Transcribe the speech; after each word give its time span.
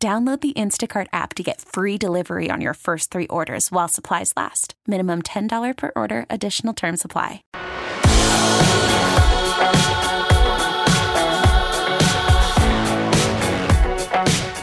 Download 0.00 0.40
the 0.40 0.52
Instacart 0.52 1.08
app 1.12 1.34
to 1.34 1.42
get 1.42 1.60
free 1.60 1.98
delivery 1.98 2.50
on 2.52 2.60
your 2.60 2.74
first 2.74 3.10
three 3.10 3.26
orders 3.26 3.72
while 3.72 3.88
supplies 3.88 4.32
last. 4.36 4.74
Minimum 4.86 5.22
$10 5.22 5.76
per 5.76 5.90
order, 5.96 6.24
additional 6.30 6.72
term 6.72 6.96
supply. 6.96 7.42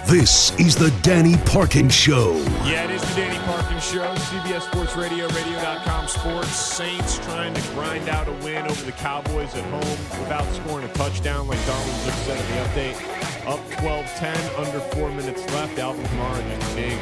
This 0.07 0.57
is 0.57 0.77
the 0.77 0.93
Danny 1.01 1.35
Parkins 1.45 1.93
Show. 1.93 2.35
Yeah, 2.63 2.85
it 2.85 2.91
is 2.91 3.01
the 3.01 3.15
Danny 3.15 3.37
Parkins 3.39 3.83
Show. 3.83 4.15
CBS 4.15 4.61
Sports 4.71 4.95
Radio, 4.95 5.27
radio.com 5.27 6.07
sports. 6.07 6.55
Saints 6.55 7.17
trying 7.25 7.53
to 7.53 7.61
grind 7.73 8.07
out 8.07 8.29
a 8.29 8.33
win 8.45 8.65
over 8.65 8.85
the 8.85 8.93
Cowboys 8.93 9.53
at 9.53 9.63
home 9.65 10.21
without 10.21 10.45
scoring 10.53 10.85
a 10.85 10.93
touchdown, 10.93 11.49
like 11.49 11.59
Donald 11.65 12.05
just 12.05 12.25
said 12.25 12.39
in 12.39 12.55
the 12.55 12.61
update. 12.63 13.34
Up 13.47 13.59
12-10, 13.69 14.59
under 14.59 14.79
four 14.95 15.09
minutes 15.09 15.45
left. 15.53 15.77
Alvin 15.77 16.03
Kamara 16.05 16.59
just 16.59 16.75
big 16.75 16.99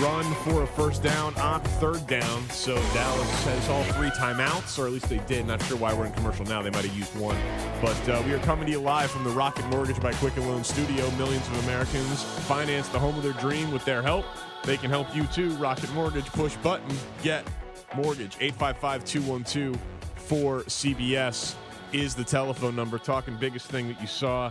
run 0.00 0.24
for 0.44 0.62
a 0.62 0.66
first 0.66 1.02
down 1.02 1.34
on 1.36 1.60
third 1.60 2.06
down. 2.06 2.48
So 2.50 2.74
Dallas 2.74 3.44
has 3.44 3.68
all 3.68 3.84
three 3.94 4.10
timeouts, 4.10 4.78
or 4.78 4.86
at 4.86 4.92
least 4.92 5.08
they 5.08 5.18
did. 5.20 5.46
Not 5.46 5.62
sure 5.62 5.76
why 5.76 5.92
we're 5.92 6.06
in 6.06 6.12
commercial 6.12 6.44
now. 6.46 6.62
They 6.62 6.70
might 6.70 6.84
have 6.84 6.96
used 6.96 7.16
one. 7.18 7.36
But 7.80 8.08
uh, 8.08 8.22
we 8.26 8.32
are 8.32 8.38
coming 8.40 8.66
to 8.66 8.72
you 8.72 8.80
live 8.80 9.10
from 9.10 9.24
the 9.24 9.30
Rocket 9.30 9.66
Mortgage 9.66 10.00
by 10.00 10.12
Quicken 10.14 10.48
Loan 10.48 10.64
studio. 10.64 11.10
Millions 11.12 11.46
of 11.48 11.64
Americans 11.64 12.22
finance 12.22 12.88
the 12.88 12.98
home 12.98 13.16
of 13.16 13.22
their 13.22 13.32
dream 13.34 13.72
with 13.72 13.84
their 13.84 14.02
help. 14.02 14.24
They 14.64 14.76
can 14.76 14.90
help 14.90 15.14
you 15.14 15.24
too. 15.26 15.50
Rocket 15.56 15.92
Mortgage, 15.92 16.26
push 16.26 16.56
button, 16.56 16.94
get 17.22 17.46
mortgage. 17.94 18.36
855 18.40 19.04
212 19.04 19.78
4 20.16 20.60
CBS 20.62 21.54
is 21.94 22.16
the 22.16 22.24
telephone 22.24 22.74
number. 22.74 22.98
Talking 22.98 23.36
biggest 23.36 23.68
thing 23.68 23.86
that 23.86 24.00
you 24.00 24.08
saw 24.08 24.50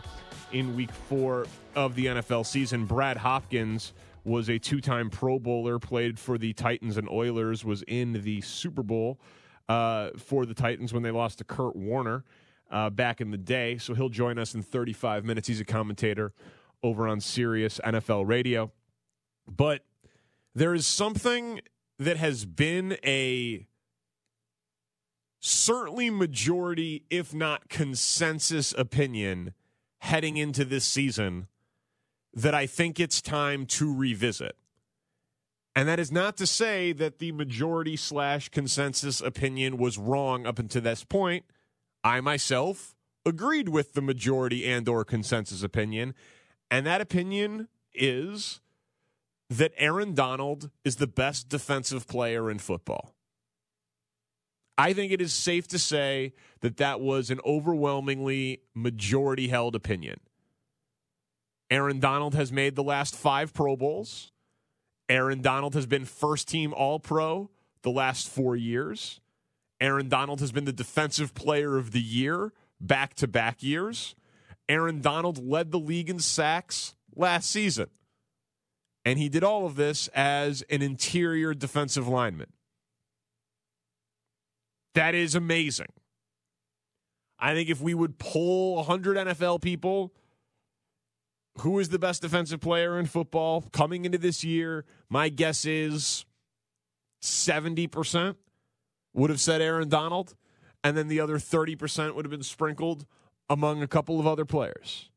in 0.53 0.77
week 0.77 0.91
four 0.91 1.45
of 1.75 1.93
the 1.93 2.05
NFL 2.05 2.45
season. 2.45 2.85
Brad 2.85 3.17
Hopkins 3.17 3.91
was 4.23 4.49
a 4.49 4.57
two-time 4.57 5.09
Pro 5.09 5.39
Bowler, 5.39 5.77
played 5.77 6.17
for 6.17 6.37
the 6.37 6.53
Titans 6.53 6.95
and 6.95 7.09
Oilers, 7.09 7.65
was 7.65 7.83
in 7.83 8.13
the 8.13 8.39
Super 8.39 8.81
Bowl 8.81 9.19
uh, 9.67 10.11
for 10.17 10.45
the 10.45 10.53
Titans 10.53 10.93
when 10.93 11.03
they 11.03 11.11
lost 11.11 11.39
to 11.39 11.43
Kurt 11.43 11.75
Warner 11.75 12.23
uh, 12.71 12.89
back 12.89 13.19
in 13.19 13.31
the 13.31 13.37
day. 13.37 13.77
So 13.77 13.93
he'll 13.93 14.07
join 14.07 14.39
us 14.39 14.55
in 14.55 14.63
35 14.63 15.25
minutes. 15.25 15.49
He's 15.49 15.59
a 15.59 15.65
commentator 15.65 16.31
over 16.81 17.09
on 17.09 17.19
Sirius 17.19 17.81
NFL 17.83 18.25
Radio. 18.25 18.71
But 19.53 19.83
there 20.55 20.73
is 20.73 20.87
something 20.87 21.59
that 21.99 22.15
has 22.15 22.45
been 22.45 22.97
a 23.03 23.67
certainly 25.45 26.09
majority, 26.09 27.03
if 27.09 27.33
not 27.33 27.67
consensus 27.67 28.73
opinion 28.77 29.53
heading 29.99 30.37
into 30.37 30.63
this 30.63 30.85
season 30.85 31.47
that 32.33 32.55
I 32.55 32.65
think 32.65 32.97
it's 32.97 33.21
time 33.21 33.65
to 33.65 33.93
revisit. 33.93 34.55
And 35.75 35.89
that 35.89 35.99
is 35.99 36.13
not 36.13 36.37
to 36.37 36.47
say 36.47 36.93
that 36.93 37.19
the 37.19 37.33
majority 37.33 37.97
slash 37.97 38.49
consensus 38.49 39.19
opinion 39.19 39.77
was 39.77 39.97
wrong 39.97 40.45
up 40.45 40.59
until 40.59 40.81
this 40.81 41.03
point. 41.03 41.43
I 42.05 42.21
myself 42.21 42.95
agreed 43.25 43.67
with 43.67 43.93
the 43.93 44.01
majority 44.01 44.65
and 44.65 44.87
or 44.87 45.03
consensus 45.03 45.61
opinion, 45.61 46.13
and 46.71 46.85
that 46.85 47.01
opinion 47.01 47.67
is 47.93 48.61
that 49.49 49.73
Aaron 49.77 50.13
Donald 50.13 50.69
is 50.85 50.95
the 50.97 51.07
best 51.07 51.49
defensive 51.49 52.07
player 52.07 52.49
in 52.49 52.59
football. 52.59 53.13
I 54.77 54.93
think 54.93 55.11
it 55.11 55.21
is 55.21 55.33
safe 55.33 55.67
to 55.69 55.79
say 55.79 56.33
that 56.61 56.77
that 56.77 56.99
was 56.99 57.29
an 57.29 57.39
overwhelmingly 57.45 58.61
majority 58.73 59.47
held 59.47 59.75
opinion. 59.75 60.19
Aaron 61.69 61.99
Donald 61.99 62.35
has 62.35 62.51
made 62.51 62.75
the 62.75 62.83
last 62.83 63.15
five 63.15 63.53
Pro 63.53 63.75
Bowls. 63.75 64.31
Aaron 65.09 65.41
Donald 65.41 65.75
has 65.75 65.85
been 65.85 66.05
first 66.05 66.47
team 66.47 66.73
All 66.73 66.99
Pro 66.99 67.49
the 67.83 67.91
last 67.91 68.29
four 68.29 68.55
years. 68.55 69.19
Aaron 69.79 70.07
Donald 70.07 70.39
has 70.39 70.51
been 70.51 70.65
the 70.65 70.71
defensive 70.71 71.33
player 71.33 71.77
of 71.77 71.91
the 71.91 72.01
year 72.01 72.53
back 72.79 73.13
to 73.15 73.27
back 73.27 73.61
years. 73.61 74.15
Aaron 74.69 75.01
Donald 75.01 75.43
led 75.43 75.71
the 75.71 75.79
league 75.79 76.09
in 76.09 76.19
sacks 76.19 76.95
last 77.15 77.49
season. 77.49 77.87
And 79.05 79.19
he 79.19 79.27
did 79.27 79.43
all 79.43 79.65
of 79.65 79.75
this 79.75 80.07
as 80.09 80.61
an 80.69 80.81
interior 80.81 81.53
defensive 81.53 82.07
lineman. 82.07 82.53
That 84.95 85.15
is 85.15 85.35
amazing. 85.35 85.87
I 87.39 87.53
think 87.53 87.69
if 87.69 87.81
we 87.81 87.93
would 87.93 88.19
poll 88.19 88.75
100 88.75 89.17
NFL 89.17 89.61
people 89.61 90.13
who 91.59 91.79
is 91.79 91.89
the 91.89 91.99
best 91.99 92.21
defensive 92.21 92.61
player 92.61 92.99
in 92.99 93.05
football 93.05 93.61
coming 93.71 94.05
into 94.05 94.17
this 94.17 94.43
year? 94.43 94.85
My 95.09 95.29
guess 95.29 95.65
is 95.65 96.25
70% 97.21 98.35
would 99.13 99.29
have 99.29 99.39
said 99.39 99.61
Aaron 99.61 99.89
Donald, 99.89 100.35
and 100.83 100.97
then 100.97 101.07
the 101.07 101.19
other 101.19 101.37
30% 101.37 102.15
would 102.15 102.25
have 102.25 102.31
been 102.31 102.43
sprinkled 102.43 103.05
among 103.49 103.81
a 103.83 103.87
couple 103.87 104.19
of 104.19 104.25
other 104.25 104.45
players. 104.45 105.09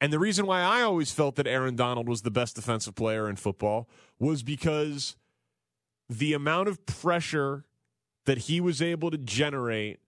And 0.00 0.12
the 0.12 0.18
reason 0.18 0.46
why 0.46 0.62
I 0.62 0.82
always 0.82 1.12
felt 1.12 1.36
that 1.36 1.46
Aaron 1.46 1.76
Donald 1.76 2.08
was 2.08 2.22
the 2.22 2.30
best 2.30 2.56
defensive 2.56 2.96
player 2.96 3.28
in 3.28 3.36
football 3.36 3.88
was 4.18 4.42
because 4.42 5.16
the 6.08 6.32
amount 6.32 6.68
of 6.68 6.84
pressure 6.86 7.64
that 8.24 8.38
he 8.38 8.60
was 8.60 8.80
able 8.80 9.10
to 9.10 9.18
generate 9.18 10.00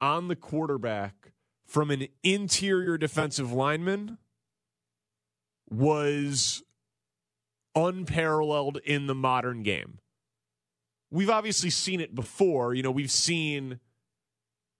on 0.00 0.28
the 0.28 0.36
quarterback 0.36 1.32
from 1.66 1.90
an 1.90 2.06
interior 2.22 2.98
defensive 2.98 3.52
lineman 3.52 4.18
was 5.70 6.62
unparalleled 7.74 8.78
in 8.84 9.06
the 9.06 9.14
modern 9.14 9.62
game. 9.62 9.98
We've 11.10 11.30
obviously 11.30 11.70
seen 11.70 12.00
it 12.00 12.14
before. 12.14 12.74
You 12.74 12.82
know, 12.82 12.90
we've 12.90 13.10
seen 13.10 13.80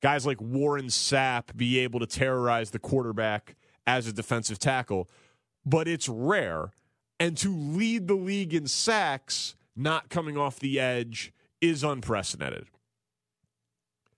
guys 0.02 0.26
like 0.26 0.40
Warren 0.40 0.86
Sapp 0.86 1.56
be 1.56 1.78
able 1.78 2.00
to 2.00 2.06
terrorize 2.06 2.70
the 2.70 2.78
quarterback 2.78 3.56
as 3.86 4.06
a 4.06 4.12
defensive 4.12 4.58
tackle, 4.58 5.08
but 5.64 5.88
it's 5.88 6.08
rare. 6.08 6.72
And 7.18 7.36
to 7.38 7.56
lead 7.56 8.08
the 8.08 8.14
league 8.14 8.52
in 8.52 8.66
sacks, 8.66 9.54
not 9.76 10.08
coming 10.10 10.36
off 10.36 10.58
the 10.58 10.78
edge, 10.80 11.32
is 11.60 11.82
unprecedented. 11.82 12.66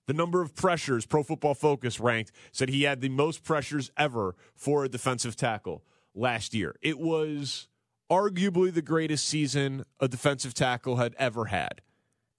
The 0.06 0.14
number 0.14 0.40
of 0.40 0.54
pressures 0.54 1.04
Pro 1.04 1.22
Football 1.22 1.54
Focus 1.54 1.98
ranked 1.98 2.32
said 2.52 2.68
he 2.68 2.84
had 2.84 3.00
the 3.00 3.08
most 3.08 3.42
pressures 3.42 3.90
ever 3.96 4.36
for 4.54 4.84
a 4.84 4.88
defensive 4.88 5.36
tackle 5.36 5.82
last 6.14 6.54
year. 6.54 6.76
It 6.80 6.98
was 6.98 7.68
arguably 8.10 8.72
the 8.72 8.82
greatest 8.82 9.26
season 9.26 9.84
a 10.00 10.08
defensive 10.08 10.54
tackle 10.54 10.96
had 10.96 11.14
ever 11.18 11.46
had. 11.46 11.82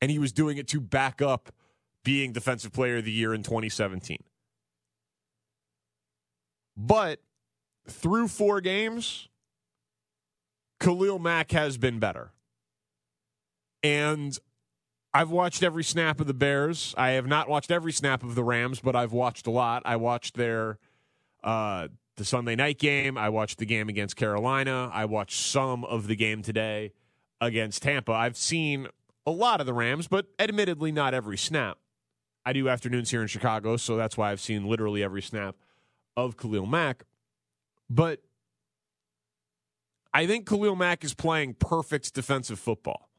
And 0.02 0.12
he 0.12 0.20
was 0.20 0.32
doing 0.32 0.58
it 0.58 0.68
to 0.70 0.80
back 0.80 1.22
up 1.22 1.52
being 2.04 2.32
Defensive 2.32 2.72
Player 2.72 2.98
of 2.98 3.06
the 3.06 3.12
Year 3.12 3.34
in 3.34 3.44
2017. 3.44 4.24
But 6.78 7.20
through 7.90 8.28
four 8.28 8.62
games, 8.62 9.28
Khalil 10.80 11.20
Mack 11.20 11.52
has 11.52 11.78
been 11.78 12.00
better. 12.00 12.32
And 13.84 14.38
I've 15.18 15.32
watched 15.32 15.64
every 15.64 15.84
snap 15.84 16.20
of 16.20 16.28
the 16.28 16.34
Bears. 16.36 16.94
I 16.96 17.12
have 17.12 17.26
not 17.26 17.50
watched 17.50 17.72
every 17.72 17.92
snap 17.92 18.22
of 18.22 18.36
the 18.36 18.44
Rams, 18.44 18.82
but 18.82 18.96
I've 18.96 19.14
watched 19.14 19.48
a 19.48 19.50
lot. 19.50 19.82
I 19.84 19.96
watched 19.96 20.36
their 20.36 20.78
uh, 21.44 21.88
the 22.18 22.24
Sunday 22.24 22.56
night 22.56 22.78
game. 22.78 23.18
I 23.18 23.30
watched 23.30 23.58
the 23.58 23.66
game 23.66 23.90
against 23.90 24.16
Carolina. 24.16 24.92
I 24.94 25.06
watched 25.06 25.40
some 25.40 25.84
of 25.86 26.06
the 26.06 26.16
game 26.16 26.44
today 26.44 26.92
against 27.42 27.82
Tampa. 27.82 28.12
I've 28.12 28.38
seen 28.38 28.90
a 29.26 29.32
lot 29.32 29.60
of 29.60 29.66
the 29.66 29.74
Rams, 29.74 30.08
but 30.08 30.28
admittedly 30.38 30.92
not 30.92 31.16
every 31.16 31.38
snap. 31.38 31.80
I 32.46 32.54
do 32.54 32.70
afternoons 32.70 33.10
here 33.10 33.24
in 33.24 33.28
Chicago, 33.28 33.76
so 33.76 33.98
that's 33.98 34.18
why 34.18 34.32
I've 34.32 34.40
seen 34.40 34.68
literally 34.68 35.02
every 35.02 35.24
snap 35.24 35.56
of 36.16 36.38
Khalil 36.38 36.68
Mack. 36.68 37.06
But 37.90 38.22
I 40.14 40.28
think 40.28 40.48
Khalil 40.48 40.76
Mack 40.76 41.04
is 41.04 41.16
playing 41.16 41.56
perfect 41.56 42.14
defensive 42.14 42.60
football. 42.60 43.10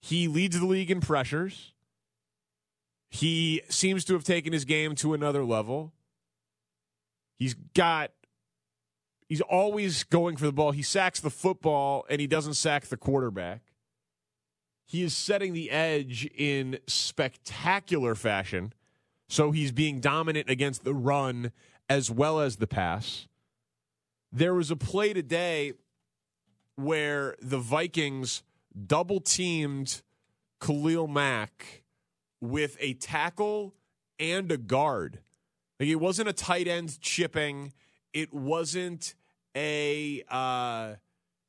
He 0.00 0.28
leads 0.28 0.58
the 0.58 0.66
league 0.66 0.90
in 0.90 1.00
pressures. 1.00 1.72
He 3.10 3.62
seems 3.68 4.04
to 4.06 4.14
have 4.14 4.24
taken 4.24 4.52
his 4.52 4.64
game 4.64 4.94
to 4.96 5.14
another 5.14 5.44
level. 5.44 5.92
He's 7.36 7.54
got 7.74 8.12
He's 9.30 9.40
always 9.42 10.02
going 10.02 10.36
for 10.36 10.46
the 10.46 10.52
ball. 10.52 10.72
He 10.72 10.82
sacks 10.82 11.20
the 11.20 11.30
football 11.30 12.04
and 12.10 12.20
he 12.20 12.26
doesn't 12.26 12.54
sack 12.54 12.86
the 12.86 12.96
quarterback. 12.96 13.62
He 14.84 15.04
is 15.04 15.16
setting 15.16 15.52
the 15.52 15.70
edge 15.70 16.28
in 16.36 16.80
spectacular 16.88 18.16
fashion. 18.16 18.72
So 19.28 19.52
he's 19.52 19.70
being 19.70 20.00
dominant 20.00 20.50
against 20.50 20.82
the 20.82 20.94
run 20.94 21.52
as 21.88 22.10
well 22.10 22.40
as 22.40 22.56
the 22.56 22.66
pass. 22.66 23.28
There 24.32 24.52
was 24.52 24.72
a 24.72 24.76
play 24.76 25.12
today 25.12 25.74
where 26.74 27.36
the 27.40 27.60
Vikings 27.60 28.42
double 28.86 29.20
teamed 29.20 30.02
Khalil 30.60 31.08
Mack 31.08 31.82
with 32.40 32.76
a 32.80 32.94
tackle 32.94 33.74
and 34.18 34.50
a 34.50 34.56
guard. 34.56 35.20
Like 35.78 35.88
it 35.88 35.96
wasn't 35.96 36.28
a 36.28 36.32
tight 36.32 36.68
end 36.68 37.00
chipping. 37.00 37.72
It 38.12 38.32
wasn't 38.32 39.14
a 39.56 40.22
uh, 40.28 40.94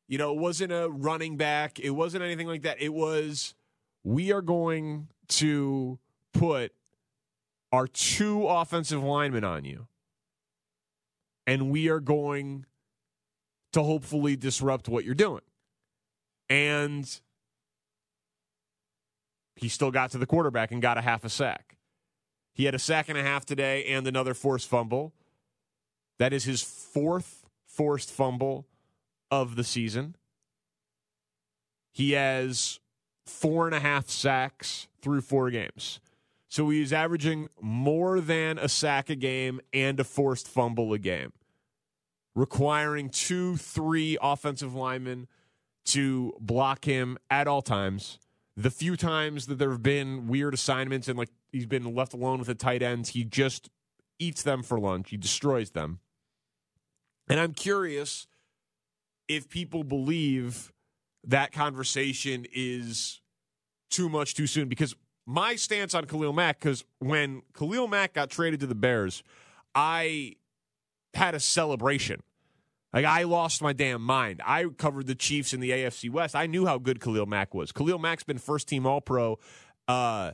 you 0.07 0.18
know, 0.18 0.33
it 0.33 0.39
wasn't 0.39 0.71
a 0.71 0.89
running 0.89 1.38
back. 1.38 1.79
It 1.79 1.91
wasn't 1.91 2.23
anything 2.23 2.47
like 2.47 2.63
that. 2.63 2.81
It 2.81 2.94
was 2.94 3.56
we 4.03 4.31
are 4.31 4.41
going 4.41 5.07
to 5.27 6.00
put 6.33 6.74
our 7.71 7.88
two 7.88 8.47
offensive 8.47 9.03
linemen 9.03 9.44
on 9.44 9.63
you. 9.63 9.88
And 11.47 11.71
we 11.71 11.89
are 11.89 12.00
going 12.00 12.65
to 13.74 13.83
hopefully 13.83 14.35
disrupt 14.35 14.89
what 14.89 15.06
you're 15.06 15.15
doing. 15.15 15.41
And 16.51 17.09
he 19.56 19.69
still 19.69 19.89
got 19.89 20.12
to 20.12 20.18
the 20.18 20.25
quarterback 20.25 20.74
and 20.74 20.81
got 20.81 20.98
a 20.98 21.01
half 21.01 21.24
a 21.24 21.30
sack. 21.30 21.77
He 22.53 22.65
had 22.65 22.75
a 22.75 22.80
sack 22.80 23.07
and 23.07 23.18
a 23.18 23.24
half 23.24 23.45
today 23.45 23.86
and 23.86 24.06
another 24.06 24.33
forced 24.33 24.68
fumble. 24.68 25.13
That 26.19 26.33
is 26.33 26.44
his 26.44 26.62
fourth 26.62 27.45
forced 27.65 28.12
fumble 28.12 28.68
of 29.31 29.56
the 29.56 29.63
season. 29.63 30.18
He 31.94 32.12
has 32.12 32.81
four 33.25 33.65
and 33.65 33.74
a 33.74 33.80
half 33.80 34.09
sacks 34.09 34.89
through 35.01 35.21
four 35.21 35.51
games. 35.51 36.01
So 36.50 36.69
he's 36.69 36.92
averaging 36.92 37.48
more 37.62 38.19
than 38.19 38.57
a 38.57 38.68
sack 38.68 39.09
a 39.09 39.15
game 39.15 39.62
and 39.71 39.98
a 40.01 40.03
forced 40.03 40.50
fumble 40.50 40.92
a 40.92 41.00
game, 41.00 41.31
requiring 42.36 43.09
two, 43.09 43.56
three 43.56 44.18
offensive 44.21 44.75
linemen 44.75 45.30
to 45.86 46.33
block 46.39 46.86
him 46.86 47.18
at 47.30 47.48
all 47.48 47.62
times. 47.62 48.19
The 48.56 48.69
few 48.69 48.95
times 48.95 49.48
that 49.48 49.57
there 49.57 49.72
have 49.72 49.83
been 49.83 50.28
weird 50.28 50.54
assignments 50.54 51.07
and 51.07 51.18
like 51.18 51.30
he's 51.51 51.66
been 51.66 51.95
left 51.95 52.13
alone 52.13 52.39
with 52.39 52.48
the 52.48 52.56
tight 52.56 52.81
ends, 52.81 53.10
he 53.10 53.24
just 53.24 53.69
eats 54.19 54.44
them 54.44 54.62
for 54.62 54.80
lunch. 54.80 55.10
He 55.10 55.18
destroys 55.18 55.72
them. 55.72 56.00
And 57.30 57.39
I'm 57.39 57.54
curious 57.54 58.28
if 59.28 59.50
people 59.50 59.83
believe 59.83 60.72
that 61.24 61.51
conversation 61.51 62.45
is 62.54 63.22
too 63.89 64.10
much 64.10 64.36
too 64.36 64.48
soon 64.48 64.68
because 64.68 64.95
my 65.25 65.56
stance 65.56 65.94
on 65.94 66.06
Khalil 66.06 66.34
Mack, 66.34 66.60
because 66.60 66.84
when 67.00 67.44
Khalil 67.57 67.88
Mack 67.88 68.13
got 68.13 68.30
traded 68.30 68.60
to 68.62 68.68
the 68.68 68.75
Bears, 68.75 69.24
I 69.74 70.36
had 71.13 71.36
a 71.36 71.39
celebration. 71.39 72.22
Like 72.93 73.05
I 73.05 73.23
lost 73.23 73.61
my 73.61 73.73
damn 73.73 74.01
mind. 74.01 74.41
I 74.45 74.65
covered 74.77 75.07
the 75.07 75.15
Chiefs 75.15 75.53
in 75.53 75.59
the 75.59 75.71
AFC 75.71 76.09
West. 76.09 76.35
I 76.35 76.45
knew 76.45 76.65
how 76.65 76.77
good 76.77 76.99
Khalil 76.99 77.25
Mack 77.25 77.53
was. 77.53 77.71
Khalil 77.71 77.99
Mack's 77.99 78.23
been 78.23 78.38
first 78.38 78.67
team 78.67 78.85
All 78.85 79.01
Pro 79.01 79.39
uh, 79.88 80.31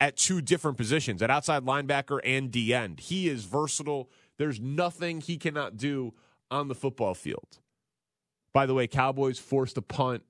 at 0.00 0.16
two 0.16 0.40
different 0.40 0.76
positions, 0.76 1.22
at 1.22 1.30
outside 1.30 1.64
linebacker 1.64 2.20
and 2.24 2.50
D 2.50 2.74
end. 2.74 3.00
He 3.00 3.28
is 3.28 3.44
versatile. 3.44 4.10
There's 4.38 4.60
nothing 4.60 5.20
he 5.20 5.36
cannot 5.36 5.76
do 5.76 6.14
on 6.50 6.68
the 6.68 6.74
football 6.74 7.14
field. 7.14 7.58
By 8.52 8.66
the 8.66 8.74
way, 8.74 8.86
Cowboys 8.86 9.38
forced 9.38 9.76
a 9.76 9.82
punt 9.82 10.24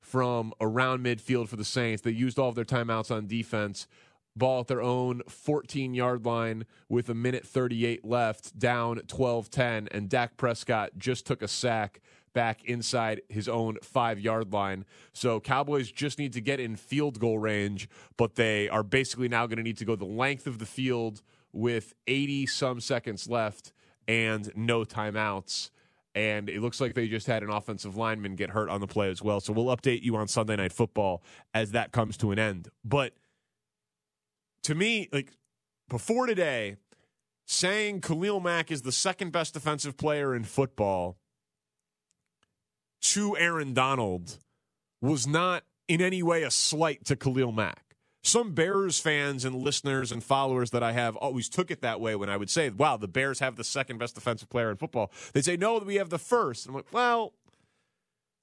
from 0.00 0.52
around 0.60 1.04
midfield 1.04 1.48
for 1.48 1.56
the 1.56 1.64
Saints. 1.64 2.02
They 2.02 2.10
used 2.10 2.38
all 2.38 2.48
of 2.48 2.54
their 2.54 2.64
timeouts 2.64 3.10
on 3.10 3.26
defense. 3.26 3.86
Ball 4.34 4.60
at 4.60 4.66
their 4.68 4.82
own 4.82 5.22
14 5.28 5.94
yard 5.94 6.24
line 6.24 6.64
with 6.88 7.08
a 7.08 7.14
minute 7.14 7.46
38 7.46 8.04
left, 8.04 8.58
down 8.58 8.98
12 9.06 9.50
10. 9.50 9.88
And 9.90 10.08
Dak 10.08 10.36
Prescott 10.36 10.92
just 10.96 11.26
took 11.26 11.42
a 11.42 11.48
sack 11.48 12.00
back 12.32 12.64
inside 12.64 13.20
his 13.28 13.48
own 13.48 13.76
five 13.82 14.18
yard 14.18 14.52
line. 14.52 14.84
So 15.12 15.40
Cowboys 15.40 15.92
just 15.92 16.18
need 16.18 16.32
to 16.32 16.40
get 16.40 16.60
in 16.60 16.76
field 16.76 17.20
goal 17.20 17.38
range, 17.38 17.88
but 18.16 18.36
they 18.36 18.68
are 18.68 18.82
basically 18.82 19.28
now 19.28 19.46
going 19.46 19.58
to 19.58 19.62
need 19.62 19.78
to 19.78 19.84
go 19.84 19.96
the 19.96 20.04
length 20.04 20.46
of 20.46 20.58
the 20.58 20.66
field 20.66 21.22
with 21.52 21.92
80 22.06 22.46
some 22.46 22.80
seconds 22.80 23.28
left 23.28 23.72
and 24.08 24.50
no 24.56 24.84
timeouts 24.84 25.70
and 26.14 26.48
it 26.48 26.60
looks 26.60 26.80
like 26.80 26.94
they 26.94 27.08
just 27.08 27.26
had 27.26 27.42
an 27.42 27.50
offensive 27.50 27.96
lineman 27.96 28.36
get 28.36 28.50
hurt 28.50 28.68
on 28.68 28.80
the 28.80 28.86
play 28.86 29.10
as 29.10 29.22
well. 29.22 29.40
So 29.40 29.52
we'll 29.52 29.74
update 29.74 30.02
you 30.02 30.16
on 30.16 30.28
Sunday 30.28 30.56
Night 30.56 30.72
Football 30.72 31.22
as 31.54 31.72
that 31.72 31.92
comes 31.92 32.16
to 32.18 32.30
an 32.32 32.38
end. 32.38 32.68
But 32.84 33.14
to 34.64 34.74
me, 34.74 35.08
like 35.12 35.32
before 35.88 36.26
today, 36.26 36.76
saying 37.46 38.00
Khalil 38.00 38.40
Mack 38.40 38.70
is 38.70 38.82
the 38.82 38.92
second 38.92 39.32
best 39.32 39.54
defensive 39.54 39.96
player 39.96 40.34
in 40.34 40.44
football 40.44 41.16
to 43.02 43.36
Aaron 43.36 43.74
Donald 43.74 44.38
was 45.00 45.26
not 45.26 45.64
in 45.88 46.00
any 46.00 46.22
way 46.22 46.44
a 46.44 46.50
slight 46.50 47.04
to 47.06 47.16
Khalil 47.16 47.52
Mack 47.52 47.92
some 48.22 48.52
Bears 48.52 49.00
fans 49.00 49.44
and 49.44 49.56
listeners 49.56 50.12
and 50.12 50.22
followers 50.22 50.70
that 50.70 50.82
I 50.82 50.92
have 50.92 51.16
always 51.16 51.48
took 51.48 51.70
it 51.70 51.82
that 51.82 52.00
way 52.00 52.14
when 52.14 52.30
I 52.30 52.36
would 52.36 52.50
say, 52.50 52.70
wow, 52.70 52.96
the 52.96 53.08
Bears 53.08 53.40
have 53.40 53.56
the 53.56 53.64
second 53.64 53.98
best 53.98 54.14
defensive 54.14 54.48
player 54.48 54.70
in 54.70 54.76
football. 54.76 55.10
They'd 55.32 55.44
say, 55.44 55.56
no, 55.56 55.78
we 55.78 55.96
have 55.96 56.10
the 56.10 56.18
first. 56.18 56.66
I'm 56.66 56.74
like, 56.74 56.92
well, 56.92 57.32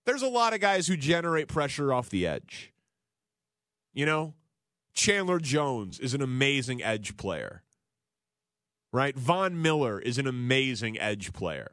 there's 0.05 0.21
a 0.21 0.27
lot 0.27 0.53
of 0.53 0.59
guys 0.59 0.87
who 0.87 0.97
generate 0.97 1.47
pressure 1.47 1.93
off 1.93 2.09
the 2.09 2.27
edge. 2.27 2.73
You 3.93 4.05
know, 4.05 4.33
Chandler 4.93 5.39
Jones 5.39 5.99
is 5.99 6.13
an 6.13 6.21
amazing 6.21 6.83
edge 6.83 7.17
player, 7.17 7.63
right? 8.91 9.17
Von 9.17 9.61
Miller 9.61 9.99
is 9.99 10.17
an 10.17 10.27
amazing 10.27 10.99
edge 10.99 11.33
player. 11.33 11.71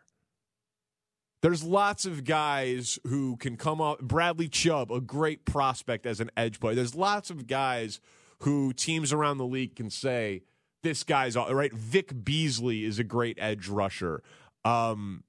There's 1.43 1.63
lots 1.63 2.07
of 2.07 2.25
guys 2.25 2.99
who 3.07 3.37
can 3.37 3.57
come 3.57 3.81
up. 3.81 4.01
Bradley 4.01 4.49
Chubb, 4.49 4.91
a 4.91 5.01
great 5.01 5.45
prospect 5.45 6.07
as 6.07 6.21
an 6.21 6.31
edge 6.37 6.61
player. 6.61 6.75
There's 6.75 6.95
lots 6.95 7.31
of 7.31 7.47
guys 7.47 8.01
who 8.41 8.73
teams 8.73 9.13
around 9.13 9.39
the 9.39 9.47
league 9.47 9.77
can 9.77 9.91
say, 9.91 10.43
this 10.83 11.03
guy's 11.05 11.37
all 11.37 11.53
right. 11.55 11.73
Vic 11.73 12.25
Beasley 12.25 12.85
is 12.85 12.99
a 12.99 13.05
great 13.05 13.39
edge 13.41 13.69
rusher. 13.69 14.23
Um, 14.65 15.25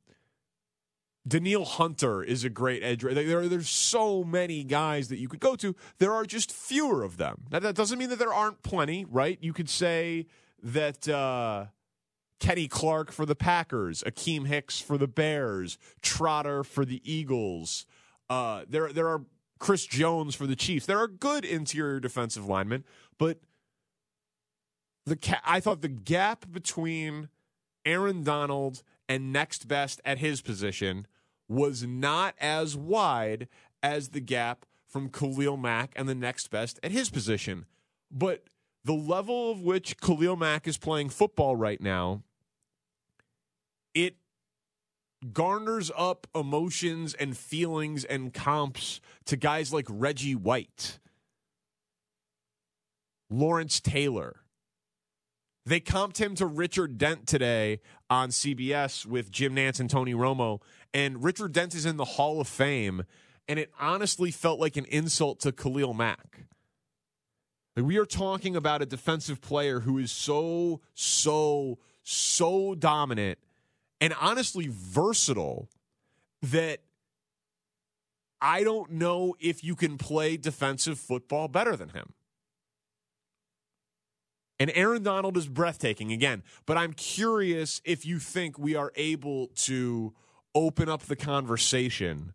Danielle 1.27 1.65
Hunter 1.65 2.23
is 2.23 2.43
a 2.43 2.49
great 2.49 2.83
edge. 2.83 3.01
There, 3.01 3.47
there's 3.47 3.69
so 3.69 4.23
many 4.23 4.63
guys 4.63 5.09
that 5.09 5.17
you 5.17 5.27
could 5.27 5.39
go 5.39 5.55
to. 5.55 5.75
There 5.97 6.13
are 6.13 6.25
just 6.25 6.51
fewer 6.51 7.03
of 7.03 7.17
them. 7.17 7.43
Now, 7.51 7.59
that 7.59 7.75
doesn't 7.75 7.99
mean 7.99 8.09
that 8.09 8.19
there 8.19 8.33
aren't 8.33 8.63
plenty, 8.63 9.05
right? 9.05 9.37
You 9.41 9.51
could 9.53 9.69
say 9.69 10.27
that 10.63 11.07
uh, 11.07 11.65
Kenny 12.39 12.67
Clark 12.67 13.11
for 13.11 13.25
the 13.25 13.35
Packers, 13.35 14.03
Akiem 14.03 14.47
Hicks 14.47 14.79
for 14.79 14.97
the 14.97 15.07
Bears, 15.07 15.77
Trotter 16.01 16.63
for 16.63 16.85
the 16.85 17.01
Eagles. 17.03 17.85
Uh, 18.29 18.63
there, 18.69 18.93
there 18.93 19.07
are 19.07 19.23
Chris 19.59 19.85
Jones 19.85 20.35
for 20.35 20.47
the 20.47 20.55
Chiefs. 20.55 20.85
There 20.85 20.99
are 20.99 21.07
good 21.07 21.43
interior 21.43 21.99
defensive 21.99 22.45
linemen, 22.45 22.83
but 23.17 23.39
the 25.05 25.15
ca- 25.15 25.41
I 25.43 25.59
thought 25.59 25.81
the 25.81 25.87
gap 25.87 26.45
between 26.51 27.29
Aaron 27.85 28.23
Donald 28.23 28.83
and 29.09 29.33
next 29.33 29.67
best 29.67 30.01
at 30.05 30.19
his 30.19 30.41
position 30.41 31.07
was 31.47 31.83
not 31.83 32.35
as 32.39 32.75
wide 32.75 33.47
as 33.81 34.09
the 34.09 34.19
gap 34.19 34.65
from 34.87 35.09
Khalil 35.09 35.57
Mack 35.57 35.93
and 35.95 36.07
the 36.07 36.15
next 36.15 36.49
best 36.49 36.79
at 36.83 36.91
his 36.91 37.09
position. 37.09 37.65
But 38.11 38.45
the 38.83 38.93
level 38.93 39.51
of 39.51 39.61
which 39.61 39.97
Khalil 39.99 40.35
Mack 40.35 40.67
is 40.67 40.77
playing 40.77 41.09
football 41.09 41.55
right 41.55 41.81
now 41.81 42.23
it 43.97 44.15
garners 45.33 45.89
up 45.97 46.27
emotions 46.35 47.15
and 47.15 47.35
feelings 47.35 48.05
and 48.05 48.31
comps 48.31 49.01
to 49.25 49.35
guys 49.35 49.73
like 49.73 49.87
Reggie 49.89 50.35
White, 50.35 50.99
Lawrence 53.27 53.79
Taylor. 53.79 54.41
They 55.65 55.79
comped 55.79 56.17
him 56.17 56.35
to 56.35 56.45
Richard 56.45 56.99
Dent 56.99 57.25
today 57.25 57.79
on 58.07 58.29
CBS 58.29 59.07
with 59.07 59.31
Jim 59.31 59.55
Nantz 59.55 59.79
and 59.79 59.89
Tony 59.89 60.13
Romo. 60.13 60.61
And 60.97 61.23
Richard 61.23 61.51
Dent 61.51 61.75
is 61.75 61.85
in 61.85 61.97
the 61.97 62.05
Hall 62.05 62.41
of 62.41 62.47
Fame. 62.47 63.03
And 63.47 63.59
it 63.59 63.71
honestly 63.79 64.31
felt 64.31 64.59
like 64.59 64.77
an 64.77 64.85
insult 64.85 65.39
to 65.41 65.51
Khalil 65.51 65.93
Mack. 65.93 66.45
Like 67.75 67.85
we 67.85 67.97
are 67.99 68.05
talking 68.05 68.55
about 68.55 68.81
a 68.81 68.85
defensive 68.87 69.39
player 69.39 69.81
who 69.81 69.99
is 69.99 70.11
so, 70.11 70.81
so, 70.95 71.77
so 72.01 72.73
dominant 72.73 73.37
and 74.01 74.15
honestly 74.19 74.69
versatile 74.71 75.69
that 76.41 76.79
I 78.41 78.63
don't 78.63 78.93
know 78.93 79.35
if 79.39 79.63
you 79.63 79.75
can 79.75 79.99
play 79.99 80.35
defensive 80.35 80.97
football 80.97 81.47
better 81.47 81.75
than 81.75 81.89
him. 81.89 82.13
And 84.59 84.71
Aaron 84.73 85.03
Donald 85.03 85.37
is 85.37 85.47
breathtaking 85.47 86.11
again, 86.11 86.41
but 86.65 86.75
I'm 86.75 86.93
curious 86.93 87.81
if 87.85 88.03
you 88.03 88.17
think 88.17 88.57
we 88.57 88.73
are 88.73 88.91
able 88.95 89.49
to 89.57 90.15
open 90.57 90.89
up 90.89 91.03
the 91.03 91.15
conversation 91.15 92.33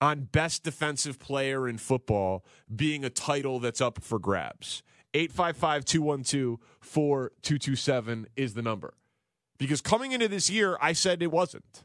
on 0.00 0.28
best 0.32 0.64
defensive 0.64 1.18
player 1.18 1.68
in 1.68 1.76
football 1.76 2.42
being 2.74 3.04
a 3.04 3.10
title 3.10 3.60
that's 3.60 3.82
up 3.82 4.02
for 4.02 4.18
grabs. 4.18 4.82
855 5.12 5.84
212 5.84 6.58
4227 6.80 8.26
is 8.34 8.54
the 8.54 8.62
number. 8.62 8.94
Because 9.58 9.82
coming 9.82 10.12
into 10.12 10.26
this 10.28 10.48
year, 10.48 10.78
I 10.80 10.94
said 10.94 11.22
it 11.22 11.30
wasn't. 11.30 11.84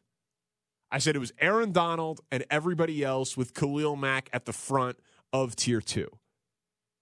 I 0.89 0.97
said 0.97 1.17
it 1.17 1.19
was 1.19 1.33
Aaron 1.39 1.73
Donald 1.73 2.21
and 2.31 2.45
everybody 2.49 3.03
else 3.03 3.35
with 3.35 3.53
Khalil 3.53 3.97
Mack 3.97 4.29
at 4.31 4.45
the 4.45 4.53
front 4.53 4.97
of 5.33 5.57
tier 5.57 5.81
two. 5.81 6.07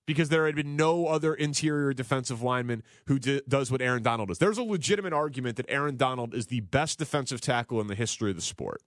Because 0.10 0.30
there 0.30 0.48
had 0.48 0.56
been 0.56 0.75
no 0.75 1.06
other 1.06 1.36
interior 1.36 1.94
defensive 1.94 2.42
lineman 2.42 2.82
who 3.06 3.20
d- 3.20 3.44
does 3.48 3.72
what 3.72 3.80
Aaron 3.80 4.01
Donald 4.01 4.30
does. 4.30 4.39
There's 4.39 4.58
a 4.58 4.63
legitimate 4.63 5.13
argument 5.13 5.56
that 5.58 5.68
Aaron 5.70 5.98
Donald 5.98 6.34
is 6.34 6.48
the 6.48 6.62
best 6.62 6.98
defensive 6.98 7.42
tackle 7.42 7.80
in 7.80 7.86
the 7.86 7.94
history 7.94 8.32
of 8.32 8.36
the 8.36 8.42
sport. 8.42 8.82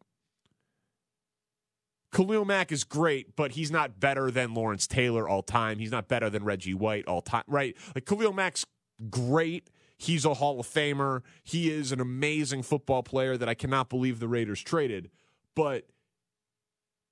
Khalil 2.11 2.45
Mack 2.45 2.73
is 2.73 2.83
great, 2.83 3.37
but 3.37 3.53
he's 3.53 3.71
not 3.71 4.01
better 4.01 4.33
than 4.33 4.53
Lawrence 4.53 4.89
Taylor 4.89 5.29
all 5.29 5.45
time. 5.45 5.79
He's 5.79 5.93
not 5.93 6.09
better 6.09 6.29
than 6.29 6.43
Reggie 6.43 6.75
White 6.75 7.07
all 7.07 7.23
time, 7.23 7.45
right? 7.47 7.77
Like 7.95 8.05
Khalil 8.05 8.33
Mack's 8.33 8.67
great. 9.09 9.71
He's 9.97 10.25
a 10.25 10.35
Hall 10.35 10.59
of 10.59 10.67
Famer. 10.67 11.23
He 11.45 11.71
is 11.71 11.93
an 11.93 12.01
amazing 12.01 12.65
football 12.65 13.05
player 13.05 13.37
that 13.37 13.49
I 13.49 13.55
cannot 13.55 13.89
believe 13.89 14.19
the 14.19 14.27
Raiders 14.27 14.61
traded. 14.61 15.09
But 15.55 15.85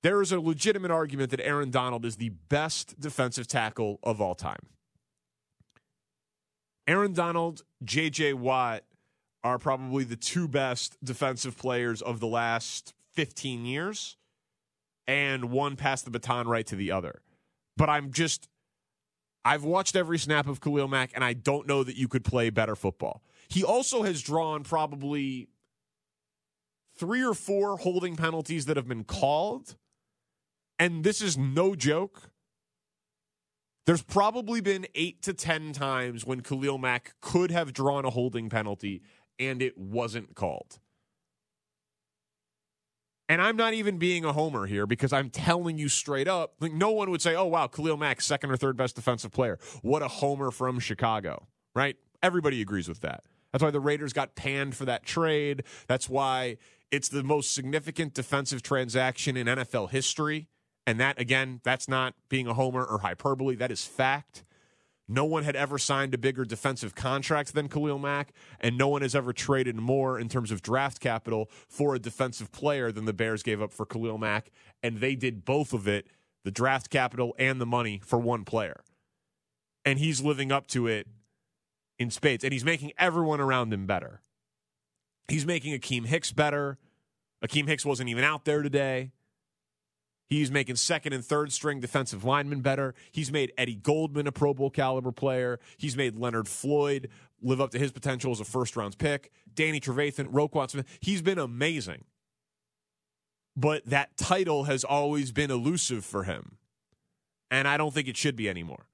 there 0.03 0.21
is 0.21 0.31
a 0.31 0.39
legitimate 0.39 0.91
argument 0.91 1.31
that 1.31 1.41
Aaron 1.41 1.69
Donald 1.69 2.05
is 2.05 2.17
the 2.17 2.29
best 2.29 2.99
defensive 2.99 3.47
tackle 3.47 3.99
of 4.03 4.19
all 4.19 4.35
time. 4.35 4.67
Aaron 6.87 7.13
Donald, 7.13 7.61
JJ 7.85 8.33
Watt 8.35 8.83
are 9.43 9.59
probably 9.59 10.03
the 10.03 10.15
two 10.15 10.47
best 10.47 10.97
defensive 11.03 11.57
players 11.57 12.01
of 12.01 12.19
the 12.19 12.27
last 12.27 12.93
15 13.13 13.65
years 13.65 14.17
and 15.07 15.45
one 15.45 15.75
passed 15.75 16.05
the 16.05 16.11
baton 16.11 16.47
right 16.47 16.65
to 16.67 16.75
the 16.75 16.91
other. 16.91 17.21
But 17.77 17.89
I'm 17.89 18.11
just, 18.11 18.47
I've 19.43 19.63
watched 19.63 19.95
every 19.95 20.17
snap 20.17 20.47
of 20.47 20.61
Khalil 20.61 20.87
Mack, 20.87 21.11
and 21.15 21.23
I 21.23 21.33
don't 21.33 21.67
know 21.67 21.83
that 21.83 21.95
you 21.95 22.07
could 22.07 22.23
play 22.23 22.49
better 22.49 22.75
football. 22.75 23.23
He 23.47 23.63
also 23.63 24.03
has 24.03 24.21
drawn 24.21 24.63
probably 24.63 25.49
three 26.97 27.23
or 27.23 27.33
four 27.33 27.77
holding 27.77 28.15
penalties 28.15 28.65
that 28.65 28.77
have 28.77 28.87
been 28.87 29.03
called. 29.03 29.75
And 30.81 31.03
this 31.03 31.21
is 31.21 31.37
no 31.37 31.75
joke. 31.75 32.31
There's 33.85 34.01
probably 34.01 34.61
been 34.61 34.87
eight 34.95 35.21
to 35.21 35.31
10 35.31 35.73
times 35.73 36.25
when 36.25 36.41
Khalil 36.41 36.79
Mack 36.79 37.13
could 37.21 37.51
have 37.51 37.71
drawn 37.71 38.03
a 38.03 38.09
holding 38.09 38.49
penalty 38.49 39.03
and 39.37 39.61
it 39.61 39.77
wasn't 39.77 40.33
called. 40.33 40.79
And 43.29 43.43
I'm 43.43 43.55
not 43.55 43.75
even 43.75 43.99
being 43.99 44.25
a 44.25 44.33
homer 44.33 44.65
here 44.65 44.87
because 44.87 45.13
I'm 45.13 45.29
telling 45.29 45.77
you 45.77 45.87
straight 45.87 46.27
up. 46.27 46.55
Like 46.59 46.73
no 46.73 46.89
one 46.89 47.11
would 47.11 47.21
say, 47.21 47.35
"Oh 47.35 47.45
wow, 47.45 47.67
Khalil 47.67 47.95
Mack, 47.95 48.19
second 48.19 48.49
or 48.49 48.57
third 48.57 48.75
best 48.75 48.95
defensive 48.95 49.31
player." 49.31 49.59
What 49.83 50.01
a 50.01 50.07
homer 50.07 50.49
from 50.49 50.79
Chicago, 50.79 51.47
right? 51.75 51.95
Everybody 52.23 52.59
agrees 52.59 52.89
with 52.89 53.01
that. 53.01 53.23
That's 53.51 53.63
why 53.63 53.69
the 53.69 53.79
Raiders 53.79 54.13
got 54.13 54.35
panned 54.35 54.75
for 54.75 54.85
that 54.85 55.05
trade. 55.05 55.63
That's 55.87 56.09
why 56.09 56.57
it's 56.89 57.07
the 57.07 57.23
most 57.23 57.53
significant 57.53 58.15
defensive 58.15 58.63
transaction 58.63 59.37
in 59.37 59.45
NFL 59.45 59.91
history. 59.91 60.49
And 60.91 60.99
that 60.99 61.17
again, 61.17 61.61
that's 61.63 61.87
not 61.87 62.15
being 62.27 62.47
a 62.47 62.53
homer 62.53 62.83
or 62.83 62.97
hyperbole. 62.97 63.55
That 63.55 63.71
is 63.71 63.85
fact. 63.85 64.43
No 65.07 65.23
one 65.23 65.45
had 65.45 65.55
ever 65.55 65.77
signed 65.77 66.13
a 66.13 66.17
bigger 66.17 66.43
defensive 66.43 66.95
contract 66.95 67.53
than 67.53 67.69
Khalil 67.69 67.97
Mack, 67.97 68.33
and 68.59 68.77
no 68.77 68.89
one 68.89 69.01
has 69.01 69.15
ever 69.15 69.31
traded 69.31 69.77
more 69.77 70.19
in 70.19 70.27
terms 70.27 70.51
of 70.51 70.61
draft 70.61 70.99
capital 70.99 71.49
for 71.69 71.95
a 71.95 71.99
defensive 71.99 72.51
player 72.51 72.91
than 72.91 73.05
the 73.05 73.13
Bears 73.13 73.41
gave 73.41 73.61
up 73.61 73.71
for 73.71 73.85
Khalil 73.85 74.17
Mack. 74.17 74.51
And 74.83 74.97
they 74.97 75.15
did 75.15 75.45
both 75.45 75.71
of 75.71 75.87
it 75.87 76.07
the 76.43 76.51
draft 76.51 76.89
capital 76.89 77.33
and 77.39 77.61
the 77.61 77.65
money 77.65 78.01
for 78.03 78.19
one 78.19 78.43
player. 78.43 78.83
And 79.85 79.97
he's 79.97 80.19
living 80.19 80.51
up 80.51 80.67
to 80.67 80.87
it 80.87 81.07
in 81.99 82.11
spades, 82.11 82.43
and 82.43 82.51
he's 82.51 82.65
making 82.65 82.91
everyone 82.97 83.39
around 83.39 83.71
him 83.71 83.85
better. 83.85 84.19
He's 85.29 85.45
making 85.45 85.73
Akiem 85.79 86.05
Hicks 86.05 86.33
better. 86.33 86.79
Akiem 87.41 87.69
Hicks 87.69 87.85
wasn't 87.85 88.09
even 88.09 88.25
out 88.25 88.43
there 88.43 88.61
today. 88.61 89.13
He's 90.31 90.49
making 90.49 90.77
second 90.77 91.11
and 91.11 91.25
third 91.25 91.51
string 91.51 91.81
defensive 91.81 92.23
linemen 92.23 92.61
better. 92.61 92.95
He's 93.11 93.33
made 93.33 93.51
Eddie 93.57 93.75
Goldman 93.75 94.27
a 94.27 94.31
Pro 94.31 94.53
Bowl 94.53 94.69
caliber 94.69 95.11
player. 95.11 95.59
He's 95.75 95.97
made 95.97 96.15
Leonard 96.15 96.47
Floyd 96.47 97.09
live 97.41 97.59
up 97.59 97.71
to 97.71 97.77
his 97.77 97.91
potential 97.91 98.31
as 98.31 98.39
a 98.39 98.45
first 98.45 98.77
round 98.77 98.97
pick. 98.97 99.33
Danny 99.53 99.81
Trevathan, 99.81 100.31
Roquan 100.31 100.69
Smith. 100.69 100.87
He's 101.01 101.21
been 101.21 101.37
amazing. 101.37 102.05
But 103.57 103.85
that 103.87 104.15
title 104.15 104.63
has 104.63 104.85
always 104.85 105.33
been 105.33 105.51
elusive 105.51 106.05
for 106.05 106.23
him. 106.23 106.55
And 107.49 107.67
I 107.67 107.75
don't 107.75 107.93
think 107.93 108.07
it 108.07 108.15
should 108.15 108.37
be 108.37 108.47
anymore. 108.49 108.87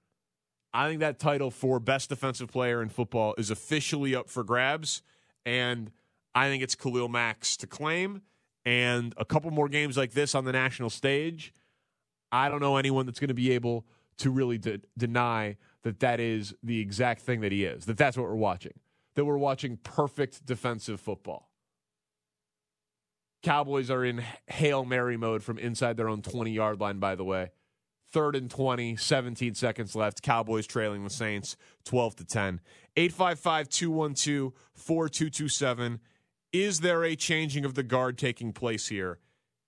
I 0.73 0.89
think 0.89 1.01
that 1.01 1.19
title 1.19 1.51
for 1.51 1.79
best 1.79 2.09
defensive 2.09 2.51
player 2.51 2.81
in 2.81 2.89
football 2.89 3.35
is 3.37 3.51
officially 3.51 4.15
up 4.15 4.27
for 4.27 4.43
grabs. 4.43 5.03
And 5.45 5.91
I 6.33 6.49
think 6.49 6.63
it's 6.63 6.73
Khalil 6.73 7.09
Mack's 7.09 7.55
to 7.57 7.67
claim 7.67 8.23
and 8.67 9.13
a 9.15 9.23
couple 9.23 9.49
more 9.49 9.69
games 9.69 9.95
like 9.95 10.11
this 10.11 10.35
on 10.35 10.43
the 10.43 10.51
national 10.51 10.89
stage, 10.89 11.53
I 12.33 12.49
don't 12.49 12.59
know 12.59 12.75
anyone 12.75 13.05
that's 13.05 13.17
going 13.17 13.29
to 13.29 13.33
be 13.33 13.51
able 13.51 13.85
to 14.17 14.29
really 14.29 14.57
de- 14.57 14.81
deny 14.97 15.55
that 15.83 16.01
that 16.01 16.19
is 16.19 16.53
the 16.61 16.81
exact 16.81 17.21
thing 17.21 17.39
that 17.39 17.53
he 17.53 17.63
is, 17.63 17.85
that 17.85 17.95
that's 17.95 18.17
what 18.17 18.27
we're 18.27 18.35
watching, 18.35 18.73
that 19.15 19.23
we're 19.23 19.37
watching 19.37 19.77
perfect 19.77 20.45
defensive 20.45 20.99
football. 20.99 21.49
Cowboys 23.41 23.89
are 23.89 24.03
in 24.03 24.21
Hail 24.47 24.83
Mary 24.83 25.15
mode 25.15 25.43
from 25.43 25.57
inside 25.57 25.95
their 25.95 26.09
own 26.09 26.21
20 26.21 26.51
yard 26.51 26.81
line, 26.81 26.99
by 26.99 27.15
the 27.15 27.23
way. 27.23 27.51
Third 28.11 28.35
and 28.35 28.51
20, 28.51 28.97
17 28.97 29.55
seconds 29.55 29.95
left. 29.95 30.21
Cowboys 30.21 30.67
trailing 30.67 31.05
the 31.05 31.09
Saints 31.09 31.55
12 31.85 32.17
to 32.17 32.25
10. 32.25 32.59
855 32.97 33.69
212 33.69 34.51
4227 34.73 36.01
is 36.53 36.79
there 36.79 37.03
a 37.03 37.15
changing 37.15 37.65
of 37.65 37.75
the 37.75 37.83
guard 37.83 38.17
taking 38.17 38.53
place 38.53 38.87
here? 38.87 39.19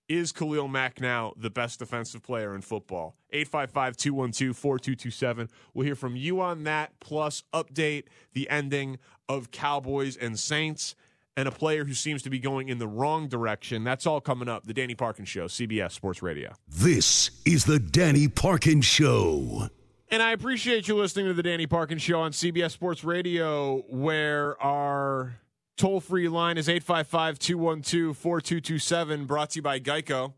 Is 0.08 0.32
Khalil 0.32 0.68
Mack 0.68 1.00
now 1.00 1.34
the 1.38 1.52
best 1.52 1.80
defensive 1.80 2.24
player 2.24 2.56
in 2.56 2.62
football? 2.62 3.16
855 3.32 3.96
212 3.96 4.58
4227. 4.58 5.50
We'll 5.74 5.86
hear 5.86 5.96
from 5.96 6.16
you 6.16 6.42
on 6.42 6.64
that, 6.64 7.00
plus 7.00 7.44
update 7.54 8.06
the 8.34 8.50
ending 8.50 8.98
of 9.28 9.52
Cowboys 9.52 10.18
and 10.18 10.40
Saints 10.40 10.96
and 11.38 11.48
a 11.48 11.52
player 11.52 11.86
who 11.86 11.94
seems 11.94 12.24
to 12.24 12.30
be 12.30 12.40
going 12.40 12.70
in 12.70 12.80
the 12.80 12.88
wrong 12.88 13.28
direction. 13.28 13.84
That's 13.84 14.08
all 14.08 14.20
coming 14.20 14.50
up. 14.50 14.66
The 14.66 14.74
Danny 14.74 14.96
Parkins 14.96 15.30
Show, 15.30 15.46
CBS 15.46 15.92
Sports 15.92 16.22
Radio. 16.22 16.54
This 16.68 17.30
is 17.46 17.66
the 17.66 17.80
Danny 17.80 18.28
Parkins 18.28 18.86
Show. 18.86 19.70
And 20.10 20.24
I 20.24 20.32
appreciate 20.32 20.88
you 20.88 20.96
listening 20.98 21.28
to 21.28 21.34
the 21.34 21.44
Danny 21.44 21.68
Parkins 21.68 22.02
Show 22.02 22.20
on 22.20 22.32
CBS 22.32 22.72
Sports 22.72 23.04
Radio, 23.04 23.84
where 23.88 24.62
our 24.62 25.36
Toll 25.80 26.02
free 26.02 26.28
line 26.28 26.58
is 26.58 26.68
855 26.68 27.40
212 27.40 28.18
4227, 28.18 29.26
brought 29.26 29.52
to 29.52 29.60
you 29.60 29.62
by 29.62 29.80
Geico. 29.80 30.34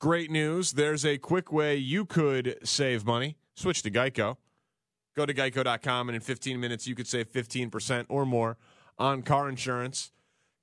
Great 0.00 0.32
news. 0.32 0.72
There's 0.72 1.06
a 1.06 1.16
quick 1.16 1.52
way 1.52 1.76
you 1.76 2.04
could 2.04 2.58
save 2.64 3.06
money. 3.06 3.36
Switch 3.54 3.84
to 3.84 3.90
Geico. 3.92 4.38
Go 5.14 5.26
to 5.26 5.32
geico.com, 5.32 6.08
and 6.08 6.16
in 6.16 6.20
15 6.20 6.58
minutes, 6.58 6.88
you 6.88 6.96
could 6.96 7.06
save 7.06 7.30
15% 7.30 8.06
or 8.08 8.26
more 8.26 8.56
on 8.98 9.22
car 9.22 9.48
insurance. 9.48 10.10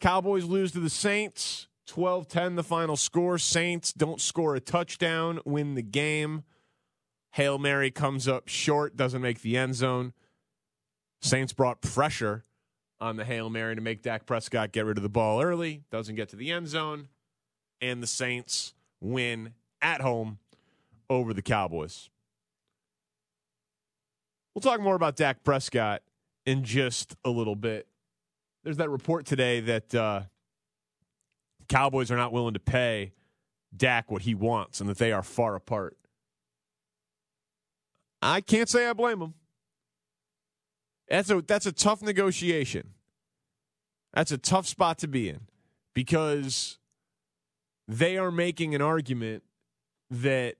Cowboys 0.01 0.43
lose 0.43 0.73
to 0.73 0.81
the 0.81 0.89
Saints. 0.89 1.69
12 1.85 2.27
10 2.27 2.55
the 2.55 2.63
final 2.63 2.97
score. 2.97 3.37
Saints 3.37 3.93
don't 3.93 4.19
score 4.19 4.57
a 4.57 4.59
touchdown, 4.59 5.39
win 5.45 5.75
the 5.75 5.81
game. 5.81 6.43
Hail 7.31 7.57
Mary 7.57 7.91
comes 7.91 8.27
up 8.27 8.49
short, 8.49 8.97
doesn't 8.97 9.21
make 9.21 9.39
the 9.39 9.55
end 9.55 9.75
zone. 9.75 10.11
Saints 11.21 11.53
brought 11.53 11.79
pressure 11.79 12.43
on 12.99 13.15
the 13.15 13.25
Hail 13.25 13.49
Mary 13.49 13.75
to 13.75 13.81
make 13.81 14.01
Dak 14.01 14.25
Prescott 14.25 14.71
get 14.71 14.85
rid 14.85 14.97
of 14.97 15.03
the 15.03 15.09
ball 15.09 15.41
early, 15.41 15.83
doesn't 15.91 16.15
get 16.15 16.29
to 16.29 16.35
the 16.35 16.51
end 16.51 16.67
zone, 16.67 17.09
and 17.81 18.01
the 18.01 18.07
Saints 18.07 18.73
win 18.99 19.53
at 19.81 20.01
home 20.01 20.39
over 21.09 21.33
the 21.33 21.41
Cowboys. 21.41 22.09
We'll 24.53 24.61
talk 24.61 24.81
more 24.81 24.95
about 24.95 25.15
Dak 25.15 25.43
Prescott 25.43 26.01
in 26.45 26.63
just 26.63 27.15
a 27.23 27.29
little 27.29 27.55
bit. 27.55 27.87
There's 28.63 28.77
that 28.77 28.89
report 28.89 29.25
today 29.25 29.59
that 29.61 29.93
uh, 29.93 30.21
Cowboys 31.67 32.09
are 32.09 32.17
not 32.17 32.33
willing 32.33 32.55
to 32.55 32.59
pay 32.59 33.13
Dak 33.75 34.09
what 34.09 34.23
he 34.23 34.33
wants 34.33 34.81
and 34.81 34.89
that 34.89 34.97
they 34.97 35.11
are 35.11 35.21
far 35.21 35.55
apart. 35.55 35.97
I 38.21 38.41
can't 38.41 38.67
say 38.67 38.87
I 38.87 38.93
blame 38.93 39.21
him. 39.21 39.33
That's 41.09 41.29
a 41.29 41.41
that's 41.41 41.65
a 41.65 41.71
tough 41.71 42.01
negotiation. 42.01 42.93
That's 44.13 44.31
a 44.31 44.37
tough 44.37 44.67
spot 44.67 44.97
to 44.99 45.07
be 45.07 45.29
in 45.29 45.41
because 45.93 46.79
they 47.87 48.17
are 48.17 48.31
making 48.31 48.75
an 48.75 48.81
argument 48.81 49.43
that 50.09 50.55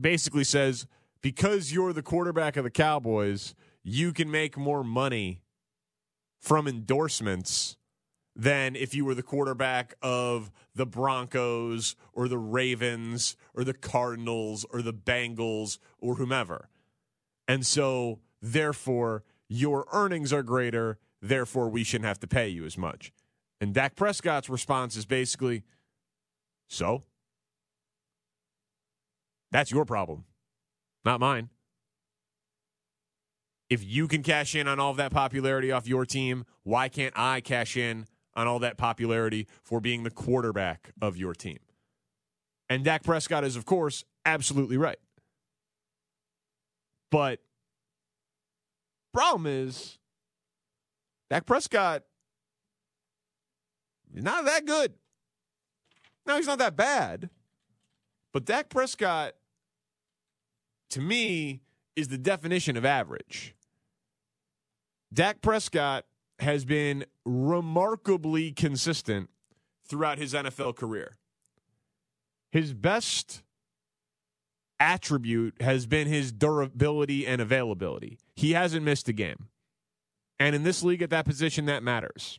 basically 0.00 0.44
says 0.44 0.86
because 1.20 1.72
you're 1.72 1.92
the 1.92 2.02
quarterback 2.02 2.56
of 2.56 2.64
the 2.64 2.70
Cowboys, 2.70 3.54
you 3.82 4.12
can 4.12 4.30
make 4.30 4.56
more 4.56 4.84
money 4.84 5.42
from 6.40 6.68
endorsements 6.68 7.76
than 8.36 8.76
if 8.76 8.94
you 8.94 9.04
were 9.04 9.14
the 9.14 9.22
quarterback 9.22 9.94
of 10.02 10.50
the 10.74 10.86
Broncos 10.86 11.96
or 12.12 12.28
the 12.28 12.38
Ravens 12.38 13.36
or 13.54 13.64
the 13.64 13.74
Cardinals 13.74 14.66
or 14.70 14.82
the 14.82 14.92
Bengals 14.92 15.78
or 15.98 16.16
whomever. 16.16 16.68
And 17.48 17.64
so, 17.64 18.20
therefore, 18.42 19.24
your 19.48 19.86
earnings 19.92 20.32
are 20.32 20.42
greater. 20.42 20.98
Therefore, 21.22 21.68
we 21.68 21.84
shouldn't 21.84 22.06
have 22.06 22.20
to 22.20 22.26
pay 22.26 22.48
you 22.48 22.64
as 22.64 22.76
much. 22.76 23.12
And 23.60 23.72
Dak 23.72 23.96
Prescott's 23.96 24.48
response 24.48 24.96
is 24.96 25.06
basically, 25.06 25.64
so? 26.68 27.04
That's 29.50 29.70
your 29.70 29.84
problem, 29.84 30.24
not 31.04 31.20
mine. 31.20 31.48
If 33.70 33.82
you 33.84 34.06
can 34.06 34.22
cash 34.22 34.54
in 34.54 34.68
on 34.68 34.78
all 34.78 34.90
of 34.90 34.96
that 34.98 35.10
popularity 35.10 35.72
off 35.72 35.88
your 35.88 36.04
team, 36.04 36.44
why 36.62 36.88
can't 36.88 37.14
I 37.16 37.40
cash 37.40 37.76
in 37.76 38.06
on 38.34 38.46
all 38.46 38.58
that 38.60 38.76
popularity 38.76 39.48
for 39.64 39.80
being 39.80 40.02
the 40.02 40.10
quarterback 40.10 40.92
of 41.00 41.16
your 41.16 41.34
team? 41.34 41.58
And 42.68 42.84
Dak 42.84 43.02
Prescott 43.02 43.44
is, 43.44 43.56
of 43.56 43.64
course, 43.64 44.04
absolutely 44.24 44.76
right. 44.76 44.98
But 47.10 47.40
problem 49.16 49.46
is, 49.46 49.96
Dak 51.30 51.46
Prescott 51.46 52.02
is 54.14 54.22
not 54.22 54.44
that 54.44 54.66
good. 54.66 54.92
No, 56.26 56.36
he's 56.36 56.46
not 56.46 56.58
that 56.58 56.76
bad. 56.76 57.30
But 58.34 58.44
Dak 58.44 58.68
Prescott, 58.68 59.32
to 60.90 61.00
me, 61.00 61.62
is 61.96 62.08
the 62.08 62.18
definition 62.18 62.76
of 62.76 62.84
average. 62.84 63.54
Dak 65.10 65.40
Prescott 65.40 66.04
has 66.40 66.66
been 66.66 67.06
remarkably 67.24 68.52
consistent 68.52 69.30
throughout 69.88 70.18
his 70.18 70.34
NFL 70.34 70.76
career. 70.76 71.16
His 72.50 72.74
best 72.74 73.42
attribute 74.80 75.60
has 75.60 75.86
been 75.86 76.08
his 76.08 76.32
durability 76.32 77.26
and 77.26 77.40
availability. 77.40 78.18
He 78.34 78.52
hasn't 78.52 78.84
missed 78.84 79.08
a 79.08 79.12
game. 79.12 79.48
And 80.38 80.54
in 80.54 80.64
this 80.64 80.82
league 80.82 81.02
at 81.02 81.10
that 81.10 81.24
position, 81.24 81.64
that 81.66 81.82
matters. 81.82 82.38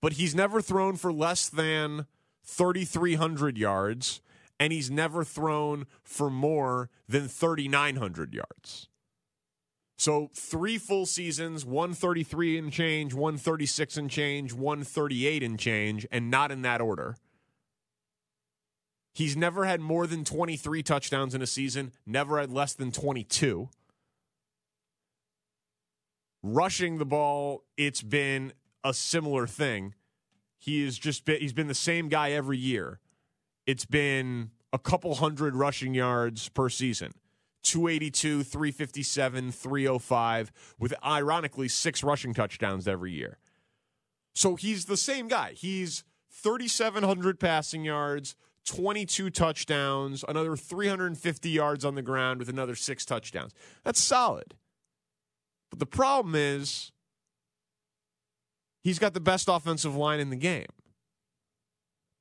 But 0.00 0.14
he's 0.14 0.34
never 0.34 0.60
thrown 0.60 0.96
for 0.96 1.12
less 1.12 1.48
than 1.48 2.06
3,300 2.44 3.58
yards, 3.58 4.20
and 4.58 4.72
he's 4.72 4.90
never 4.90 5.24
thrown 5.24 5.86
for 6.02 6.30
more 6.30 6.90
than 7.08 7.28
3,900 7.28 8.34
yards. 8.34 8.88
So 9.98 10.30
three 10.34 10.78
full 10.78 11.04
seasons, 11.04 11.66
133 11.66 12.58
and 12.58 12.72
change, 12.72 13.12
136 13.12 13.98
and 13.98 14.10
change, 14.10 14.52
138 14.54 15.42
and 15.42 15.58
change, 15.58 16.06
and 16.10 16.30
not 16.30 16.50
in 16.50 16.62
that 16.62 16.80
order. 16.80 17.16
He's 19.12 19.36
never 19.36 19.64
had 19.64 19.80
more 19.80 20.06
than 20.06 20.24
23 20.24 20.82
touchdowns 20.82 21.34
in 21.34 21.42
a 21.42 21.46
season, 21.46 21.92
never 22.06 22.40
had 22.40 22.50
less 22.50 22.74
than 22.74 22.92
22. 22.92 23.68
Rushing 26.42 26.98
the 26.98 27.04
ball, 27.04 27.64
it's 27.76 28.02
been 28.02 28.52
a 28.82 28.94
similar 28.94 29.46
thing. 29.46 29.94
He 30.58 30.84
is 30.84 30.98
just 30.98 31.24
been, 31.24 31.40
he's 31.40 31.52
been 31.52 31.68
the 31.68 31.74
same 31.74 32.08
guy 32.08 32.32
every 32.32 32.58
year. 32.58 33.00
It's 33.66 33.84
been 33.84 34.50
a 34.72 34.78
couple 34.78 35.14
hundred 35.16 35.54
rushing 35.54 35.94
yards 35.94 36.48
per 36.48 36.68
season. 36.68 37.12
282, 37.62 38.42
357, 38.42 39.52
305, 39.52 40.52
with 40.78 40.94
ironically 41.04 41.68
six 41.68 42.02
rushing 42.02 42.32
touchdowns 42.32 42.88
every 42.88 43.12
year. 43.12 43.38
So 44.34 44.56
he's 44.56 44.86
the 44.86 44.96
same 44.96 45.28
guy. 45.28 45.52
He's 45.52 46.04
3,700 46.30 47.38
passing 47.38 47.84
yards, 47.84 48.34
22 48.66 49.30
touchdowns, 49.30 50.24
another 50.28 50.56
350 50.56 51.48
yards 51.50 51.84
on 51.84 51.94
the 51.94 52.02
ground 52.02 52.38
with 52.38 52.48
another 52.48 52.74
six 52.74 53.04
touchdowns. 53.04 53.52
That's 53.84 54.00
solid. 54.00 54.54
But 55.70 55.78
the 55.78 55.86
problem 55.86 56.34
is 56.34 56.92
he's 58.82 58.98
got 58.98 59.14
the 59.14 59.20
best 59.20 59.48
offensive 59.48 59.96
line 59.96 60.20
in 60.20 60.30
the 60.30 60.36
game. 60.36 60.66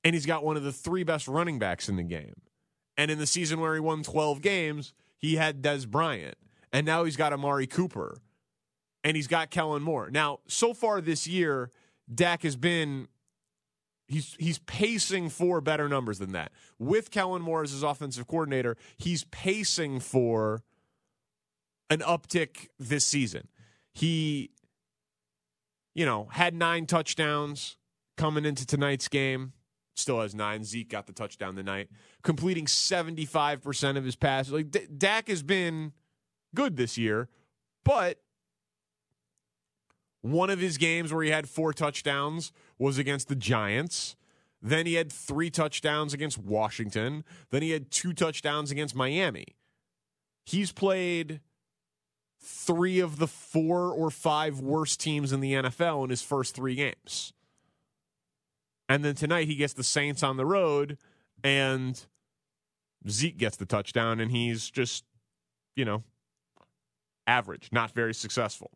And 0.04 0.14
he's 0.14 0.26
got 0.26 0.46
one 0.46 0.56
of 0.56 0.64
the 0.64 0.72
three 0.72 1.04
best 1.04 1.28
running 1.28 1.60
backs 1.60 1.90
in 1.90 1.98
the 1.98 2.04
game. 2.04 2.36
And 2.98 3.12
in 3.12 3.20
the 3.20 3.28
season 3.28 3.60
where 3.60 3.74
he 3.74 3.80
won 3.80 4.04
12 4.04 4.42
games, 4.42 4.94
he 5.18 5.36
had 5.36 5.62
Dez 5.62 5.88
Bryant, 5.88 6.36
and 6.72 6.86
now 6.86 7.04
he's 7.04 7.18
got 7.18 7.34
Amari 7.34 7.68
Cooper, 7.68 8.18
and 9.04 9.16
he's 9.16 9.28
got 9.28 9.52
Kellen 9.52 9.84
Moore. 9.84 10.10
Now, 10.10 10.40
so 10.48 10.74
far 10.74 11.02
this 11.02 11.28
year, 11.28 11.70
Dak 12.14 12.44
has 12.44 12.56
been 12.56 13.08
he's 14.10 14.36
he's 14.38 14.60
pacing 14.60 15.30
for 15.30 15.62
better 15.62 15.88
numbers 15.88 16.20
than 16.20 16.34
that. 16.34 16.52
With 16.78 17.12
Kellen 17.12 17.42
Moore 17.42 17.64
as 17.64 17.72
his 17.72 17.84
offensive 17.84 18.28
coordinator, 18.28 18.76
he's 18.98 19.24
pacing 19.26 20.02
for 20.02 20.64
an 21.90 22.00
uptick 22.00 22.68
this 22.78 23.06
season. 23.06 23.48
He 23.94 24.52
you 25.96 26.06
know, 26.06 26.28
had 26.32 26.54
9 26.54 26.86
touchdowns 26.86 27.76
coming 28.16 28.46
into 28.46 28.66
tonight's 28.66 29.08
game 29.08 29.54
still 30.00 30.22
has 30.22 30.34
nine. 30.34 30.64
Zeke 30.64 30.90
got 30.90 31.08
the 31.08 31.14
touchdown 31.14 31.56
tonight, 31.56 31.90
completing 32.24 32.66
75% 32.66 33.98
of 33.98 34.06
his 34.06 34.16
passes. 34.16 34.54
Like 34.54 34.72
D- 34.72 34.88
Dak 34.98 35.28
has 35.28 35.44
been 35.44 35.92
good 36.56 36.78
this 36.78 36.98
year, 36.98 37.28
but 37.84 38.20
one 40.22 40.50
of 40.50 40.60
his 40.60 40.78
games 40.78 41.14
where 41.14 41.24
he 41.24 41.32
had 41.32 41.48
four 41.48 41.74
touchdowns 41.74 42.52
was 42.80 42.98
against 42.98 43.28
the 43.28 43.36
Giants. 43.36 44.16
Then 44.62 44.86
he 44.86 44.96
had 44.96 45.12
three 45.12 45.50
touchdowns 45.50 46.14
against 46.14 46.38
Washington. 46.38 47.24
Then 47.52 47.62
he 47.62 47.72
had 47.72 47.92
two 47.92 48.14
touchdowns 48.14 48.72
against 48.72 48.96
Miami. 48.96 49.56
He's 50.46 50.72
played 50.72 51.42
three 52.42 53.00
of 53.00 53.20
the 53.20 53.28
four 53.28 53.92
or 53.92 54.10
five 54.10 54.60
worst 54.60 55.00
teams 55.00 55.32
in 55.32 55.42
the 55.42 55.54
NFL 55.54 56.06
in 56.06 56.10
his 56.10 56.22
first 56.22 56.56
three 56.56 56.76
games. 56.76 57.34
And 58.88 59.06
then 59.06 59.14
tonight 59.14 59.48
he 59.48 59.56
gets 59.56 59.74
the 59.74 59.84
Saints 59.84 60.24
on 60.24 60.38
the 60.38 60.46
road 60.46 60.98
and 61.44 62.04
Zeke 63.08 63.38
gets 63.38 63.58
the 63.58 63.66
touchdown 63.66 64.20
and 64.20 64.32
he's 64.32 64.70
just, 64.70 65.04
you 65.76 65.86
know, 65.86 66.04
average, 67.28 67.70
not 67.72 67.92
very 67.92 68.14
successful, 68.14 68.72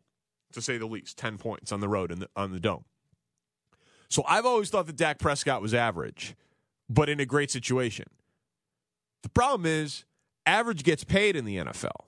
to 0.52 0.62
say 0.62 0.78
the 0.78 0.86
least. 0.86 1.18
10 1.18 1.38
points 1.38 1.72
on 1.72 1.80
the 1.80 1.88
road 1.88 2.12
in 2.12 2.20
the, 2.20 2.28
on 2.36 2.52
the 2.52 2.60
dome. 2.60 2.84
So 4.08 4.24
I've 4.28 4.46
always 4.46 4.70
thought 4.70 4.86
that 4.86 4.96
Dak 4.96 5.18
Prescott 5.18 5.62
was 5.62 5.74
average, 5.74 6.34
but 6.88 7.08
in 7.08 7.20
a 7.20 7.26
great 7.26 7.50
situation. 7.50 8.06
The 9.22 9.28
problem 9.30 9.66
is, 9.66 10.04
average 10.46 10.84
gets 10.84 11.04
paid 11.04 11.36
in 11.36 11.44
the 11.44 11.56
NFL 11.56 12.06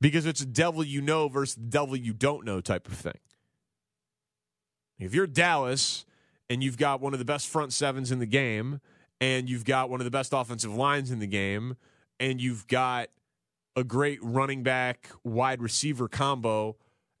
because 0.00 0.26
it's 0.26 0.40
a 0.40 0.46
devil 0.46 0.84
you 0.84 1.00
know 1.00 1.28
versus 1.28 1.56
the 1.56 1.62
devil 1.62 1.96
you 1.96 2.12
don't 2.12 2.44
know 2.44 2.60
type 2.60 2.86
of 2.86 2.94
thing. 2.94 3.18
If 4.98 5.14
you're 5.14 5.26
Dallas 5.26 6.04
and 6.48 6.62
you've 6.62 6.78
got 6.78 7.00
one 7.00 7.12
of 7.12 7.18
the 7.18 7.24
best 7.24 7.48
front 7.48 7.72
sevens 7.72 8.12
in 8.12 8.18
the 8.18 8.26
game, 8.26 8.80
and 9.20 9.48
you've 9.48 9.64
got 9.64 9.90
one 9.90 10.00
of 10.00 10.04
the 10.04 10.10
best 10.10 10.32
offensive 10.32 10.74
lines 10.74 11.10
in 11.10 11.18
the 11.18 11.26
game, 11.26 11.76
and 12.20 12.40
you've 12.40 12.66
got 12.66 13.08
a 13.74 13.84
great 13.84 14.18
running 14.22 14.62
back 14.62 15.10
wide 15.24 15.60
receiver 15.60 16.08
combo, 16.08 16.76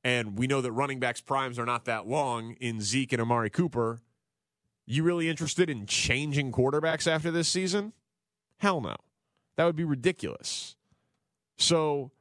and 0.06 0.38
we 0.38 0.46
know 0.46 0.60
that 0.60 0.70
running 0.70 1.00
backs 1.00 1.20
primes 1.20 1.58
are 1.58 1.66
not 1.66 1.84
that 1.86 2.06
long 2.06 2.52
in 2.60 2.80
Zeke 2.80 3.12
and 3.12 3.20
Amari 3.20 3.50
Cooper. 3.50 3.98
You 4.86 5.02
really 5.02 5.28
interested 5.28 5.68
in 5.68 5.84
changing 5.86 6.52
quarterbacks 6.52 7.08
after 7.08 7.32
this 7.32 7.48
season? 7.48 7.92
Hell 8.58 8.80
no. 8.80 8.94
That 9.56 9.64
would 9.64 9.74
be 9.74 9.82
ridiculous. 9.82 10.76
So 11.58 12.12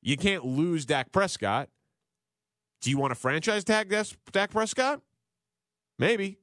you 0.00 0.16
can't 0.16 0.44
lose 0.44 0.86
Dak 0.86 1.10
Prescott. 1.10 1.70
Do 2.80 2.88
you 2.88 2.98
want 2.98 3.10
to 3.10 3.16
franchise 3.16 3.64
tag 3.64 3.92
Dak 4.30 4.50
Prescott? 4.52 5.00
Maybe. 5.98 6.38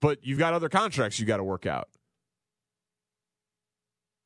But 0.00 0.18
you've 0.26 0.40
got 0.40 0.52
other 0.52 0.68
contracts 0.68 1.20
you 1.20 1.26
got 1.26 1.36
to 1.36 1.44
work 1.44 1.64
out. 1.64 1.88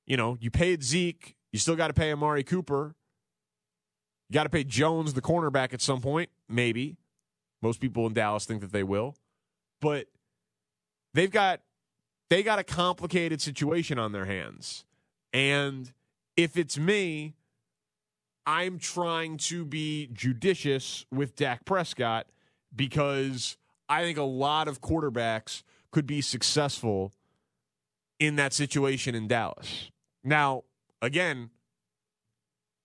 You 0.06 0.16
know, 0.16 0.38
you 0.40 0.50
paid 0.50 0.82
Zeke, 0.82 1.36
you 1.52 1.58
still 1.58 1.76
got 1.76 1.88
to 1.88 1.94
pay 1.94 2.10
Amari 2.10 2.44
Cooper. 2.44 2.94
You 4.32 4.34
got 4.34 4.44
to 4.44 4.48
pay 4.48 4.64
Jones, 4.64 5.12
the 5.12 5.20
cornerback, 5.20 5.74
at 5.74 5.82
some 5.82 6.00
point, 6.00 6.30
maybe. 6.48 6.96
Most 7.60 7.82
people 7.82 8.06
in 8.06 8.14
Dallas 8.14 8.46
think 8.46 8.62
that 8.62 8.72
they 8.72 8.82
will. 8.82 9.14
But 9.82 10.06
they've 11.12 11.30
got 11.30 11.60
they 12.30 12.42
got 12.42 12.58
a 12.58 12.64
complicated 12.64 13.42
situation 13.42 13.98
on 13.98 14.12
their 14.12 14.24
hands. 14.24 14.86
And 15.34 15.92
if 16.34 16.56
it's 16.56 16.78
me, 16.78 17.34
I'm 18.46 18.78
trying 18.78 19.36
to 19.36 19.66
be 19.66 20.08
judicious 20.14 21.04
with 21.10 21.36
Dak 21.36 21.66
Prescott 21.66 22.26
because 22.74 23.58
I 23.86 24.00
think 24.00 24.16
a 24.16 24.22
lot 24.22 24.66
of 24.66 24.80
quarterbacks 24.80 25.62
could 25.90 26.06
be 26.06 26.22
successful 26.22 27.12
in 28.18 28.36
that 28.36 28.54
situation 28.54 29.14
in 29.14 29.28
Dallas. 29.28 29.90
Now, 30.24 30.62
again, 31.02 31.50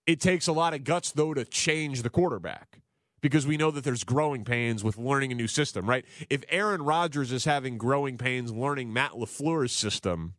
it 0.08 0.22
takes 0.22 0.48
a 0.48 0.54
lot 0.54 0.74
of 0.74 0.84
guts, 0.84 1.12
though, 1.12 1.34
to 1.34 1.46
change 1.46 2.02
the 2.02 2.10
quarterback 2.10 2.80
because 3.22 3.46
we 3.46 3.58
know 3.58 3.70
that 3.72 3.84
there's 3.84 4.04
growing 4.04 4.46
pains 4.46 4.84
with 4.84 4.98
learning 4.98 5.32
a 5.32 5.36
new 5.36 5.48
system, 5.48 5.88
right? 5.88 6.06
If 6.30 6.44
Aaron 6.50 6.82
Rodgers 6.82 7.32
is 7.32 7.46
having 7.46 7.78
growing 7.78 8.18
pains 8.18 8.52
learning 8.52 8.94
Matt 8.94 9.12
LaFleur's 9.12 9.74
system, 9.74 10.36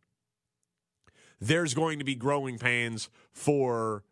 there's 1.39 1.73
going 1.73 1.99
to 1.99 2.05
be 2.05 2.15
growing 2.15 2.57
pains 2.57 3.09
for 3.31 4.03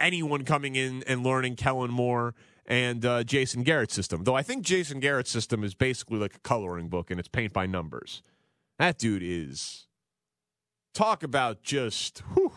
anyone 0.00 0.44
coming 0.44 0.74
in 0.74 1.04
and 1.06 1.22
learning 1.22 1.56
Kellen 1.56 1.90
Moore 1.90 2.34
and 2.66 3.04
uh, 3.04 3.22
Jason 3.24 3.62
Garrett's 3.62 3.94
system. 3.94 4.24
Though 4.24 4.34
I 4.34 4.42
think 4.42 4.64
Jason 4.64 5.00
Garrett's 5.00 5.30
system 5.30 5.62
is 5.62 5.74
basically 5.74 6.18
like 6.18 6.36
a 6.36 6.40
coloring 6.40 6.88
book 6.88 7.10
and 7.10 7.20
it's 7.20 7.28
paint 7.28 7.52
by 7.52 7.66
numbers. 7.66 8.22
That 8.78 8.98
dude 8.98 9.22
is 9.22 9.86
talk 10.94 11.22
about 11.22 11.62
just 11.62 12.20
whew, 12.34 12.52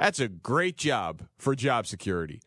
that's 0.00 0.18
a 0.18 0.28
great 0.28 0.78
job 0.78 1.26
for 1.36 1.54
job 1.54 1.86
security. 1.86 2.40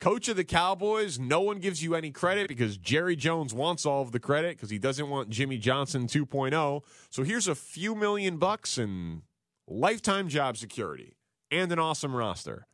Coach 0.00 0.28
of 0.28 0.36
the 0.36 0.44
Cowboys, 0.44 1.18
no 1.18 1.40
one 1.40 1.58
gives 1.58 1.82
you 1.82 1.94
any 1.94 2.10
credit 2.10 2.46
because 2.46 2.76
Jerry 2.76 3.16
Jones 3.16 3.54
wants 3.54 3.86
all 3.86 4.02
of 4.02 4.12
the 4.12 4.20
credit 4.20 4.56
because 4.56 4.68
he 4.68 4.78
doesn't 4.78 5.08
want 5.08 5.30
Jimmy 5.30 5.56
Johnson 5.56 6.06
2.0. 6.06 6.82
So 7.08 7.22
here's 7.22 7.48
a 7.48 7.54
few 7.54 7.94
million 7.94 8.36
bucks 8.36 8.76
and 8.76 9.22
lifetime 9.66 10.28
job 10.28 10.58
security 10.58 11.16
and 11.50 11.72
an 11.72 11.78
awesome 11.78 12.14
roster. 12.14 12.66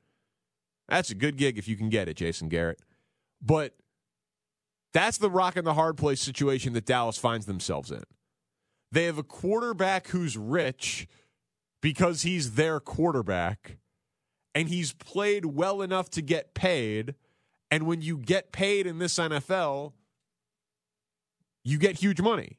That's 0.88 1.10
a 1.10 1.14
good 1.14 1.36
gig 1.36 1.56
if 1.56 1.68
you 1.68 1.76
can 1.76 1.88
get 1.88 2.08
it, 2.08 2.16
Jason 2.16 2.48
Garrett. 2.48 2.80
But 3.40 3.76
that's 4.92 5.18
the 5.18 5.30
rock 5.30 5.56
and 5.56 5.66
the 5.66 5.74
hard 5.74 5.96
place 5.96 6.20
situation 6.20 6.72
that 6.72 6.86
Dallas 6.86 7.18
finds 7.18 7.46
themselves 7.46 7.92
in. 7.92 8.02
They 8.90 9.04
have 9.04 9.18
a 9.18 9.24
quarterback 9.24 10.08
who's 10.08 10.36
rich 10.36 11.06
because 11.80 12.22
he's 12.22 12.52
their 12.54 12.80
quarterback 12.80 13.78
and 14.56 14.70
he's 14.70 14.94
played 14.94 15.44
well 15.44 15.82
enough 15.82 16.08
to 16.08 16.22
get 16.22 16.54
paid. 16.54 17.14
And 17.70 17.86
when 17.86 18.00
you 18.00 18.16
get 18.16 18.52
paid 18.52 18.86
in 18.86 18.98
this 18.98 19.18
NFL, 19.18 19.92
you 21.62 21.78
get 21.78 21.96
huge 21.96 22.22
money. 22.22 22.58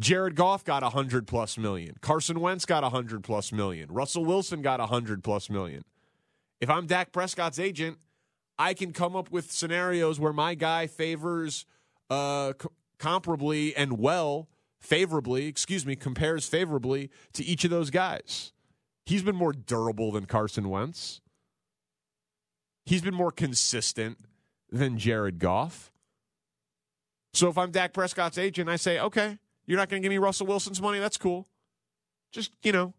Jared 0.00 0.34
Goff 0.34 0.64
got 0.64 0.82
a 0.82 0.88
hundred 0.88 1.28
plus 1.28 1.56
million. 1.56 1.94
Carson 2.00 2.40
Wentz 2.40 2.66
got 2.66 2.82
a 2.82 2.88
hundred 2.88 3.22
plus 3.22 3.52
million. 3.52 3.92
Russell 3.92 4.24
Wilson 4.24 4.60
got 4.60 4.80
a 4.80 4.86
hundred 4.86 5.22
plus 5.22 5.48
million. 5.48 5.84
If 6.60 6.68
I'm 6.68 6.86
Dak 6.86 7.12
Prescott's 7.12 7.60
agent, 7.60 7.98
I 8.58 8.74
can 8.74 8.92
come 8.92 9.14
up 9.14 9.30
with 9.30 9.52
scenarios 9.52 10.18
where 10.18 10.32
my 10.32 10.56
guy 10.56 10.88
favors 10.88 11.64
uh, 12.10 12.54
comparably 12.98 13.72
and 13.76 14.00
well, 14.00 14.48
favorably, 14.80 15.46
excuse 15.46 15.86
me, 15.86 15.94
compares 15.94 16.48
favorably 16.48 17.08
to 17.34 17.44
each 17.44 17.62
of 17.62 17.70
those 17.70 17.90
guys. 17.90 18.52
He's 19.04 19.22
been 19.22 19.36
more 19.36 19.52
durable 19.52 20.12
than 20.12 20.26
Carson 20.26 20.68
Wentz. 20.68 21.20
He's 22.84 23.02
been 23.02 23.14
more 23.14 23.30
consistent 23.30 24.18
than 24.70 24.98
Jared 24.98 25.38
Goff. 25.38 25.92
So 27.34 27.48
if 27.48 27.56
I'm 27.56 27.70
Dak 27.70 27.92
Prescott's 27.92 28.38
agent, 28.38 28.68
I 28.68 28.76
say, 28.76 28.98
okay, 28.98 29.38
you're 29.66 29.78
not 29.78 29.88
going 29.88 30.02
to 30.02 30.04
give 30.06 30.10
me 30.10 30.18
Russell 30.18 30.46
Wilson's 30.46 30.80
money. 30.82 30.98
That's 30.98 31.16
cool. 31.16 31.48
Just, 32.32 32.52
you 32.62 32.72
know, 32.72 32.94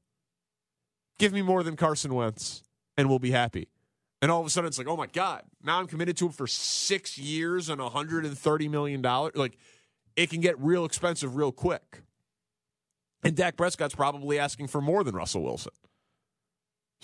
give 1.20 1.34
me 1.34 1.42
more 1.42 1.63
than 1.63 1.76
Carson 1.76 2.13
Wentz 2.13 2.63
and 2.98 3.10
we'll 3.10 3.20
be 3.20 3.32
happy. 3.32 3.68
And 4.22 4.32
all 4.32 4.39
of 4.39 4.48
a 4.48 4.50
sudden 4.50 4.68
it's 4.68 4.78
like, 4.78 4.88
oh 4.88 4.96
my 4.96 5.08
God, 5.08 5.44
now 5.62 5.80
I'm 5.80 5.88
committed 5.88 6.16
to 6.18 6.28
him 6.28 6.32
for 6.32 6.48
six 6.48 7.18
years 7.18 7.70
and 7.70 7.82
$130 7.82 8.70
million. 8.70 9.02
Like, 9.02 9.58
it 10.16 10.30
can 10.30 10.39
get 10.39 10.58
real 10.60 10.86
expensive 10.86 11.36
real 11.36 11.52
quick. 11.52 12.04
And 13.24 13.36
Dak 13.36 13.58
Prescott's 13.58 13.96
probably 13.96 14.39
asking 14.39 14.68
for 14.68 14.82
more 14.82 15.04
than 15.04 15.16
Russell 15.16 15.44
Wilson. 15.44 15.74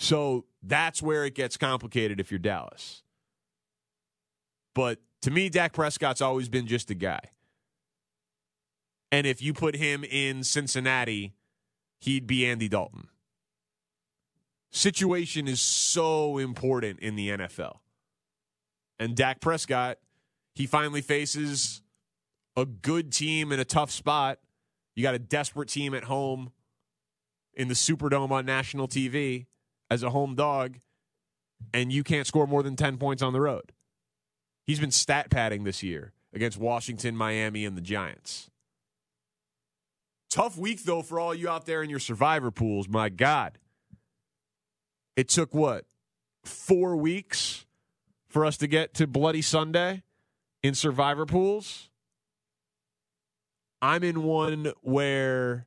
So 0.00 0.46
that's 0.62 1.02
where 1.02 1.26
it 1.26 1.34
gets 1.34 1.58
complicated 1.58 2.20
if 2.20 2.32
you're 2.32 2.38
Dallas. 2.38 3.02
But 4.74 4.98
to 5.20 5.30
me, 5.30 5.50
Dak 5.50 5.74
Prescott's 5.74 6.22
always 6.22 6.48
been 6.48 6.66
just 6.66 6.90
a 6.90 6.94
guy. 6.94 7.20
And 9.12 9.26
if 9.26 9.42
you 9.42 9.52
put 9.52 9.76
him 9.76 10.02
in 10.02 10.42
Cincinnati, 10.42 11.34
he'd 12.00 12.26
be 12.26 12.46
Andy 12.46 12.66
Dalton. 12.66 13.08
Situation 14.70 15.46
is 15.46 15.60
so 15.60 16.38
important 16.38 17.00
in 17.00 17.14
the 17.14 17.28
NFL. 17.28 17.80
And 18.98 19.14
Dak 19.14 19.42
Prescott, 19.42 19.98
he 20.54 20.64
finally 20.64 21.02
faces 21.02 21.82
a 22.56 22.64
good 22.64 23.12
team 23.12 23.52
in 23.52 23.60
a 23.60 23.66
tough 23.66 23.90
spot. 23.90 24.38
You 24.94 25.02
got 25.02 25.14
a 25.14 25.18
desperate 25.18 25.68
team 25.68 25.92
at 25.92 26.04
home 26.04 26.52
in 27.52 27.68
the 27.68 27.74
Superdome 27.74 28.30
on 28.30 28.46
national 28.46 28.88
TV 28.88 29.44
as 29.90 30.02
a 30.02 30.10
home 30.10 30.34
dog, 30.34 30.78
and 31.74 31.92
you 31.92 32.04
can't 32.04 32.26
score 32.26 32.46
more 32.46 32.62
than 32.62 32.76
10 32.76 32.96
points 32.96 33.22
on 33.22 33.32
the 33.32 33.40
road. 33.40 33.72
He's 34.66 34.80
been 34.80 34.90
stat 34.90 35.30
padding 35.30 35.64
this 35.64 35.82
year 35.82 36.12
against 36.32 36.58
Washington, 36.58 37.16
Miami, 37.16 37.64
and 37.64 37.76
the 37.76 37.82
Giants. 37.82 38.50
Tough 40.30 40.56
week, 40.56 40.84
though, 40.84 41.02
for 41.02 41.18
all 41.18 41.34
you 41.34 41.48
out 41.48 41.66
there 41.66 41.82
in 41.82 41.90
your 41.90 41.98
survivor 41.98 42.52
pools. 42.52 42.88
My 42.88 43.08
God. 43.08 43.58
It 45.16 45.28
took 45.28 45.52
what? 45.52 45.86
Four 46.44 46.96
weeks 46.96 47.66
for 48.28 48.46
us 48.46 48.56
to 48.58 48.68
get 48.68 48.94
to 48.94 49.08
Bloody 49.08 49.42
Sunday 49.42 50.04
in 50.62 50.74
survivor 50.74 51.26
pools. 51.26 51.90
I'm 53.82 54.04
in 54.04 54.22
one 54.22 54.72
where 54.82 55.66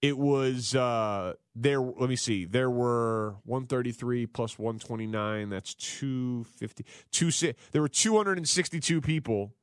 it 0.00 0.16
was 0.16 0.74
uh 0.74 1.34
there 1.54 1.80
let 1.80 2.08
me 2.08 2.16
see. 2.16 2.44
There 2.44 2.70
were 2.70 3.36
133 3.44 4.26
plus 4.26 4.58
129 4.58 5.50
that's 5.50 5.74
250 5.74 6.84
two, 7.10 7.30
there 7.72 7.82
were 7.82 7.88
262 7.88 9.00
people 9.00 9.54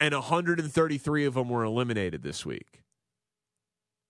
and 0.00 0.14
133 0.14 1.24
of 1.24 1.34
them 1.34 1.48
were 1.48 1.64
eliminated 1.64 2.22
this 2.22 2.46
week. 2.46 2.82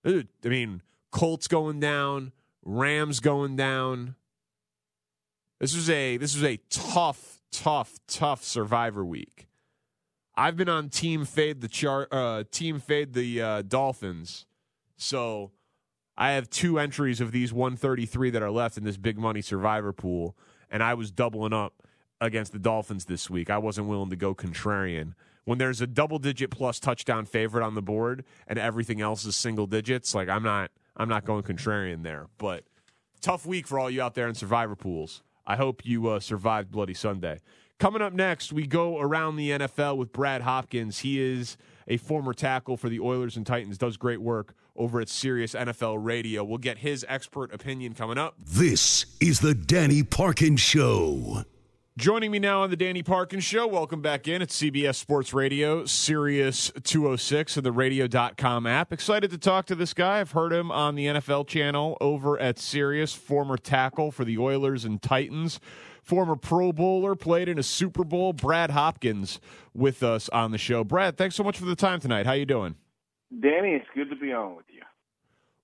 I 0.05 0.23
mean 0.43 0.81
colts 1.11 1.47
going 1.47 1.79
down 1.79 2.31
rams 2.63 3.19
going 3.19 3.55
down. 3.55 4.15
This 5.59 5.75
was 5.75 5.89
a 5.89 6.17
this 6.17 6.35
was 6.35 6.43
a 6.43 6.57
tough 6.69 7.41
tough 7.51 7.97
tough 8.07 8.43
survivor 8.43 9.03
week. 9.03 9.47
I've 10.35 10.55
been 10.55 10.69
on 10.69 10.89
team 10.89 11.25
fade 11.25 11.61
the 11.61 11.67
char 11.67 12.07
uh 12.11 12.43
team 12.51 12.79
fade 12.79 13.13
the 13.13 13.41
uh 13.41 13.61
dolphins 13.63 14.45
so 14.99 15.51
I 16.17 16.31
have 16.31 16.49
two 16.49 16.77
entries 16.77 17.21
of 17.21 17.31
these 17.31 17.53
133 17.53 18.31
that 18.31 18.43
are 18.43 18.51
left 18.51 18.77
in 18.77 18.83
this 18.83 18.97
big 18.97 19.17
money 19.17 19.41
survivor 19.41 19.93
pool, 19.93 20.35
and 20.69 20.83
I 20.83 20.93
was 20.93 21.11
doubling 21.11 21.53
up 21.53 21.81
against 22.19 22.51
the 22.51 22.59
Dolphins 22.59 23.05
this 23.05 23.29
week. 23.29 23.49
I 23.49 23.57
wasn't 23.57 23.87
willing 23.87 24.09
to 24.09 24.17
go 24.17 24.35
contrarian. 24.35 25.13
When 25.45 25.57
there's 25.57 25.79
a 25.79 25.87
double 25.87 26.19
digit 26.19 26.51
plus 26.51 26.79
touchdown 26.79 27.25
favorite 27.25 27.65
on 27.65 27.73
the 27.73 27.81
board 27.81 28.25
and 28.45 28.59
everything 28.59 28.99
else 28.99 29.23
is 29.23 29.37
single 29.37 29.65
digits, 29.65 30.13
like 30.13 30.27
I'm 30.27 30.43
not 30.43 30.71
I'm 30.97 31.07
not 31.07 31.23
going 31.23 31.43
contrarian 31.43 32.03
there. 32.03 32.27
But 32.37 32.65
tough 33.21 33.45
week 33.45 33.65
for 33.65 33.79
all 33.79 33.89
you 33.89 34.01
out 34.01 34.15
there 34.15 34.27
in 34.27 34.35
survivor 34.35 34.75
pools. 34.75 35.23
I 35.47 35.55
hope 35.55 35.85
you 35.85 36.09
uh, 36.09 36.19
survived 36.19 36.69
Bloody 36.69 36.93
Sunday. 36.93 37.39
Coming 37.79 38.01
up 38.01 38.11
next, 38.11 38.51
we 38.51 38.67
go 38.67 38.99
around 38.99 39.37
the 39.37 39.51
NFL 39.51 39.95
with 39.95 40.11
Brad 40.11 40.41
Hopkins. 40.41 40.99
He 40.99 41.21
is 41.21 41.55
a 41.87 41.95
former 41.95 42.33
tackle 42.33 42.75
for 42.75 42.89
the 42.89 42.99
Oilers 42.99 43.37
and 43.37 43.47
Titans, 43.47 43.77
does 43.77 43.95
great 43.95 44.21
work 44.21 44.53
over 44.79 44.99
at 44.99 45.09
Sirius 45.09 45.53
NFL 45.53 46.03
Radio. 46.03 46.43
We'll 46.43 46.57
get 46.57 46.79
his 46.79 47.05
expert 47.07 47.53
opinion 47.53 47.93
coming 47.93 48.17
up. 48.17 48.35
This 48.39 49.05
is 49.19 49.41
the 49.41 49.53
Danny 49.53 50.01
Parkins 50.01 50.61
Show. 50.61 51.43
Joining 51.97 52.31
me 52.31 52.39
now 52.39 52.61
on 52.63 52.69
the 52.69 52.77
Danny 52.77 53.03
Parkins 53.03 53.43
Show, 53.43 53.67
welcome 53.67 54.01
back 54.01 54.25
in 54.25 54.41
at 54.41 54.47
CBS 54.47 54.95
Sports 54.95 55.33
Radio, 55.33 55.83
Sirius 55.83 56.71
206 56.83 57.57
and 57.57 57.65
the 57.65 57.73
radio.com 57.73 58.65
app. 58.65 58.93
Excited 58.93 59.29
to 59.31 59.37
talk 59.37 59.65
to 59.65 59.75
this 59.75 59.93
guy. 59.93 60.21
I've 60.21 60.31
heard 60.31 60.53
him 60.53 60.71
on 60.71 60.95
the 60.95 61.07
NFL 61.07 61.47
channel 61.47 61.97
over 61.99 62.39
at 62.39 62.57
Sirius, 62.57 63.13
former 63.13 63.57
tackle 63.57 64.11
for 64.11 64.23
the 64.23 64.37
Oilers 64.37 64.85
and 64.85 65.01
Titans 65.01 65.59
former 66.09 66.35
Pro 66.35 66.73
Bowler, 66.73 67.15
played 67.15 67.47
in 67.47 67.59
a 67.59 67.63
Super 67.63 68.03
Bowl. 68.03 68.33
Brad 68.33 68.71
Hopkins 68.71 69.39
with 69.75 70.01
us 70.01 70.27
on 70.29 70.51
the 70.51 70.57
show. 70.57 70.83
Brad, 70.83 71.17
thanks 71.17 71.35
so 71.35 71.43
much 71.43 71.59
for 71.59 71.65
the 71.65 71.75
time 71.75 71.99
tonight. 71.99 72.25
How 72.25 72.33
you 72.33 72.45
doing? 72.47 72.75
Danny, 73.37 73.73
it's 73.73 73.87
good 73.93 74.09
to 74.09 74.15
be 74.15 74.33
on 74.33 74.55
with 74.55 74.65
you. 74.69 74.81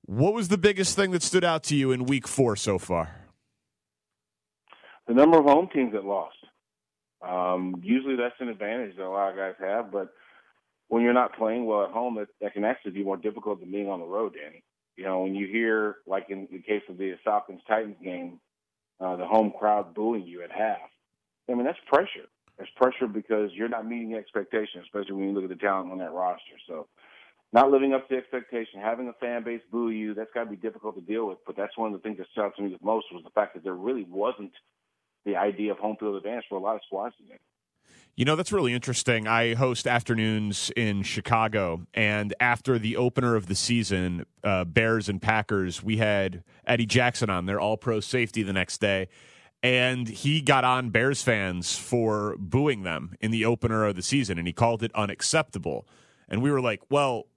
What 0.06 0.34
was 0.34 0.50
the 0.50 0.58
biggest 0.58 0.96
thing 0.96 1.12
that 1.12 1.24
stood 1.24 1.44
out 1.44 1.64
to 1.64 1.76
you 1.76 1.92
in 1.92 2.06
Week 2.06 2.28
Four 2.28 2.56
so 2.56 2.78
far? 2.78 3.26
The 5.08 5.14
number 5.14 5.40
of 5.40 5.46
home 5.46 5.68
teams 5.74 5.94
that 5.94 6.06
lost. 6.06 6.38
Um, 7.28 7.82
usually, 7.84 8.16
that's 8.16 8.36
an 8.40 8.50
advantage 8.50 8.96
that 8.98 9.06
a 9.06 9.10
lot 9.10 9.32
of 9.32 9.36
guys 9.36 9.56
have, 9.60 9.92
but 9.92 10.10
when 10.90 11.02
you're 11.02 11.14
not 11.14 11.36
playing 11.36 11.66
well 11.66 11.84
at 11.84 11.92
home, 11.92 12.16
that, 12.16 12.28
that 12.42 12.54
can 12.54 12.64
actually 12.64 12.92
be 12.92 13.04
more 13.04 13.18
difficult 13.18 13.60
than 13.60 13.72
being 13.72 13.90
on 13.90 14.00
the 14.00 14.06
road, 14.06 14.36
Danny. 14.36 14.64
You 14.96 15.06
know, 15.06 15.22
when 15.22 15.34
you 15.36 15.48
hear, 15.48 15.98
like 16.06 16.28
in 16.30 16.48
the 16.52 16.60
case 16.60 16.84
of 16.88 16.98
the 16.98 17.16
Falcons 17.24 17.62
Titans 17.68 17.98
game, 18.04 18.40
uh, 19.00 19.16
the 19.16 19.26
home 19.26 19.52
crowd 19.58 19.94
booing 19.94 20.26
you 20.26 20.44
at 20.44 20.52
half. 20.52 20.78
I 21.50 21.54
mean, 21.54 21.66
that's 21.66 21.80
pressure. 21.88 22.30
That's 22.58 22.70
pressure 22.78 23.08
because 23.08 23.52
you're 23.54 23.68
not 23.68 23.86
meeting 23.86 24.14
expectations, 24.14 24.86
especially 24.86 25.16
when 25.16 25.30
you 25.30 25.34
look 25.34 25.44
at 25.44 25.50
the 25.50 25.56
talent 25.56 25.92
on 25.92 25.98
that 25.98 26.14
roster. 26.14 26.56
So, 26.68 26.88
not 27.56 27.72
living 27.72 27.94
up 27.94 28.08
to 28.10 28.18
expectation, 28.18 28.82
having 28.82 29.08
a 29.08 29.14
fan 29.14 29.42
base 29.42 29.62
boo 29.72 29.90
you, 29.90 30.14
that's 30.14 30.30
got 30.34 30.44
to 30.44 30.50
be 30.50 30.58
difficult 30.58 30.94
to 30.96 31.02
deal 31.02 31.26
with. 31.26 31.38
But 31.48 31.56
that's 31.56 31.76
one 31.78 31.94
of 31.94 32.00
the 32.00 32.04
things 32.04 32.18
that 32.18 32.28
stood 32.34 32.44
out 32.44 32.56
to 32.58 32.62
me 32.62 32.70
the 32.70 32.86
most 32.86 33.06
was 33.14 33.24
the 33.24 33.30
fact 33.30 33.54
that 33.54 33.64
there 33.64 33.74
really 33.74 34.06
wasn't 34.10 34.52
the 35.26 35.38
idea 35.38 35.72
of 35.72 35.78
home 35.78 35.96
field 35.98 36.18
advantage 36.18 36.44
for 36.50 36.58
a 36.58 36.62
lot 36.62 36.76
of 36.76 36.82
squads 36.86 37.16
today. 37.16 37.40
You 38.18 38.26
know, 38.26 38.36
that's 38.36 38.52
really 38.52 38.74
interesting. 38.74 39.26
I 39.26 39.56
host 39.56 39.88
afternoons 39.88 40.70
in 40.76 41.04
Chicago, 41.04 41.88
and 41.94 42.34
after 42.42 42.78
the 42.78 42.98
opener 42.98 43.36
of 43.36 43.48
the 43.48 43.56
season, 43.56 44.26
uh, 44.44 44.66
Bears 44.66 45.08
and 45.08 45.22
Packers, 45.22 45.82
we 45.82 45.98
had 45.98 46.44
Eddie 46.68 46.86
Jackson 46.86 47.30
on. 47.30 47.46
They're 47.46 47.60
all 47.60 47.78
pro 47.78 48.02
safety 48.02 48.44
the 48.44 48.54
next 48.54 48.80
day. 48.80 49.08
And 49.64 50.10
he 50.10 50.42
got 50.42 50.66
on 50.66 50.90
Bears 50.90 51.24
fans 51.24 51.78
for 51.78 52.36
booing 52.38 52.84
them 52.84 53.16
in 53.22 53.32
the 53.32 53.46
opener 53.46 53.86
of 53.86 53.96
the 53.96 54.02
season, 54.02 54.38
and 54.38 54.46
he 54.46 54.54
called 54.54 54.84
it 54.84 54.92
unacceptable. 54.94 55.88
And 56.28 56.42
we 56.42 56.52
were 56.52 56.62
like, 56.62 56.82
well, 56.90 57.28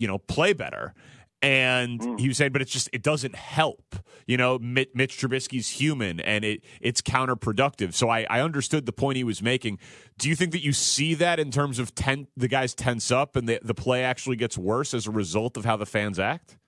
you 0.00 0.08
know, 0.08 0.18
play 0.18 0.52
better. 0.52 0.94
And 1.42 2.00
mm. 2.00 2.20
he 2.20 2.28
was 2.28 2.36
saying, 2.36 2.52
but 2.52 2.60
it's 2.60 2.72
just 2.72 2.90
it 2.92 3.02
doesn't 3.02 3.34
help. 3.34 3.96
You 4.26 4.36
know, 4.36 4.58
Mitch, 4.58 4.90
Mitch 4.94 5.18
Trubisky's 5.18 5.68
human, 5.68 6.20
and 6.20 6.44
it 6.44 6.62
it's 6.80 7.00
counterproductive. 7.00 7.94
So 7.94 8.10
I, 8.10 8.26
I 8.28 8.40
understood 8.40 8.84
the 8.84 8.92
point 8.92 9.16
he 9.16 9.24
was 9.24 9.42
making. 9.42 9.78
Do 10.18 10.28
you 10.28 10.36
think 10.36 10.52
that 10.52 10.62
you 10.62 10.72
see 10.72 11.14
that 11.14 11.40
in 11.40 11.50
terms 11.50 11.78
of 11.78 11.94
ten, 11.94 12.26
the 12.36 12.48
guys 12.48 12.74
tense 12.74 13.10
up 13.10 13.36
and 13.36 13.48
the 13.48 13.58
the 13.62 13.74
play 13.74 14.04
actually 14.04 14.36
gets 14.36 14.58
worse 14.58 14.92
as 14.92 15.06
a 15.06 15.10
result 15.10 15.56
of 15.56 15.64
how 15.64 15.76
the 15.76 15.86
fans 15.86 16.18
act? 16.18 16.58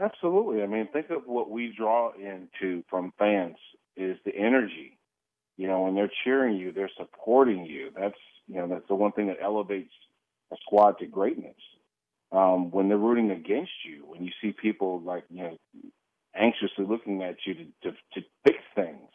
Absolutely. 0.00 0.62
I 0.62 0.66
mean, 0.66 0.88
think 0.92 1.10
of 1.10 1.22
what 1.26 1.50
we 1.50 1.72
draw 1.76 2.12
into 2.12 2.82
from 2.90 3.12
fans 3.18 3.56
is 3.96 4.16
the 4.24 4.34
energy. 4.34 4.98
You 5.56 5.68
know, 5.68 5.82
when 5.82 5.94
they're 5.94 6.10
cheering 6.24 6.56
you, 6.56 6.72
they're 6.72 6.90
supporting 6.96 7.66
you. 7.66 7.90
That's 7.96 8.18
you 8.48 8.56
know 8.56 8.66
that's 8.66 8.88
the 8.88 8.96
one 8.96 9.12
thing 9.12 9.28
that 9.28 9.38
elevates 9.40 9.92
a 10.52 10.56
squad 10.64 10.98
to 10.98 11.06
greatness 11.06 11.54
um, 12.32 12.70
when 12.70 12.88
they're 12.88 12.98
rooting 12.98 13.30
against 13.30 13.72
you, 13.84 14.04
when 14.06 14.24
you 14.24 14.30
see 14.42 14.52
people 14.52 15.00
like 15.00 15.24
you 15.30 15.42
know 15.42 15.58
anxiously 16.34 16.84
looking 16.84 17.22
at 17.22 17.36
you 17.46 17.54
to 17.54 17.64
to, 17.82 17.90
to 18.14 18.26
fix 18.44 18.58
things, 18.74 19.10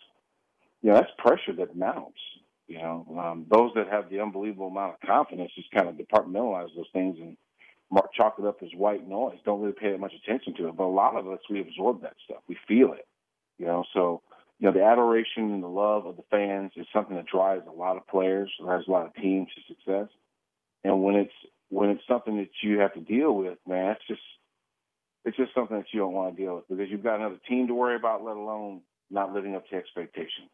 you 0.81 0.89
know 0.89 0.95
that's 0.95 1.11
pressure 1.17 1.53
that 1.57 1.75
mounts. 1.75 2.19
You 2.67 2.77
know, 2.77 3.05
um, 3.19 3.45
those 3.51 3.71
that 3.75 3.89
have 3.89 4.09
the 4.09 4.21
unbelievable 4.21 4.67
amount 4.67 4.95
of 4.95 5.07
confidence 5.07 5.51
just 5.55 5.69
kind 5.71 5.89
of 5.89 5.95
departmentalize 5.95 6.69
those 6.75 6.87
things 6.93 7.17
and 7.19 7.37
mark, 7.91 8.13
chalk 8.13 8.35
it 8.39 8.45
up 8.45 8.63
as 8.63 8.69
white 8.75 9.07
noise. 9.07 9.37
Don't 9.45 9.61
really 9.61 9.73
pay 9.73 9.91
that 9.91 9.99
much 9.99 10.13
attention 10.23 10.55
to 10.55 10.69
it. 10.69 10.77
But 10.77 10.85
a 10.85 10.87
lot 10.87 11.15
of 11.15 11.27
us, 11.27 11.39
we 11.49 11.61
absorb 11.61 12.01
that 12.01 12.15
stuff. 12.25 12.41
We 12.47 12.57
feel 12.67 12.93
it. 12.93 13.05
You 13.59 13.67
know, 13.67 13.83
so 13.93 14.21
you 14.59 14.67
know 14.67 14.73
the 14.73 14.83
adoration 14.83 15.51
and 15.51 15.61
the 15.61 15.67
love 15.67 16.05
of 16.05 16.15
the 16.15 16.23
fans 16.31 16.71
is 16.75 16.87
something 16.93 17.15
that 17.15 17.27
drives 17.27 17.63
a 17.67 17.71
lot 17.77 17.97
of 17.97 18.07
players, 18.07 18.51
drives 18.61 18.87
a 18.87 18.91
lot 18.91 19.05
of 19.05 19.13
teams 19.15 19.49
to 19.55 19.73
success. 19.73 20.07
And 20.83 21.03
when 21.03 21.15
it's 21.15 21.33
when 21.73 21.89
it's 21.89 22.03
something 22.07 22.37
that 22.37 22.49
you 22.61 22.79
have 22.79 22.93
to 22.93 22.99
deal 22.99 23.33
with, 23.33 23.57
man, 23.67 23.91
it's 23.91 24.07
just 24.07 24.21
it's 25.25 25.37
just 25.37 25.53
something 25.55 25.77
that 25.77 25.87
you 25.91 25.99
don't 25.99 26.13
want 26.13 26.35
to 26.35 26.41
deal 26.41 26.55
with 26.55 26.67
because 26.67 26.89
you've 26.89 27.03
got 27.03 27.15
another 27.15 27.39
team 27.49 27.67
to 27.67 27.73
worry 27.73 27.95
about, 27.95 28.23
let 28.23 28.35
alone 28.35 28.81
not 29.09 29.33
living 29.33 29.55
up 29.55 29.67
to 29.69 29.75
expectations. 29.75 30.51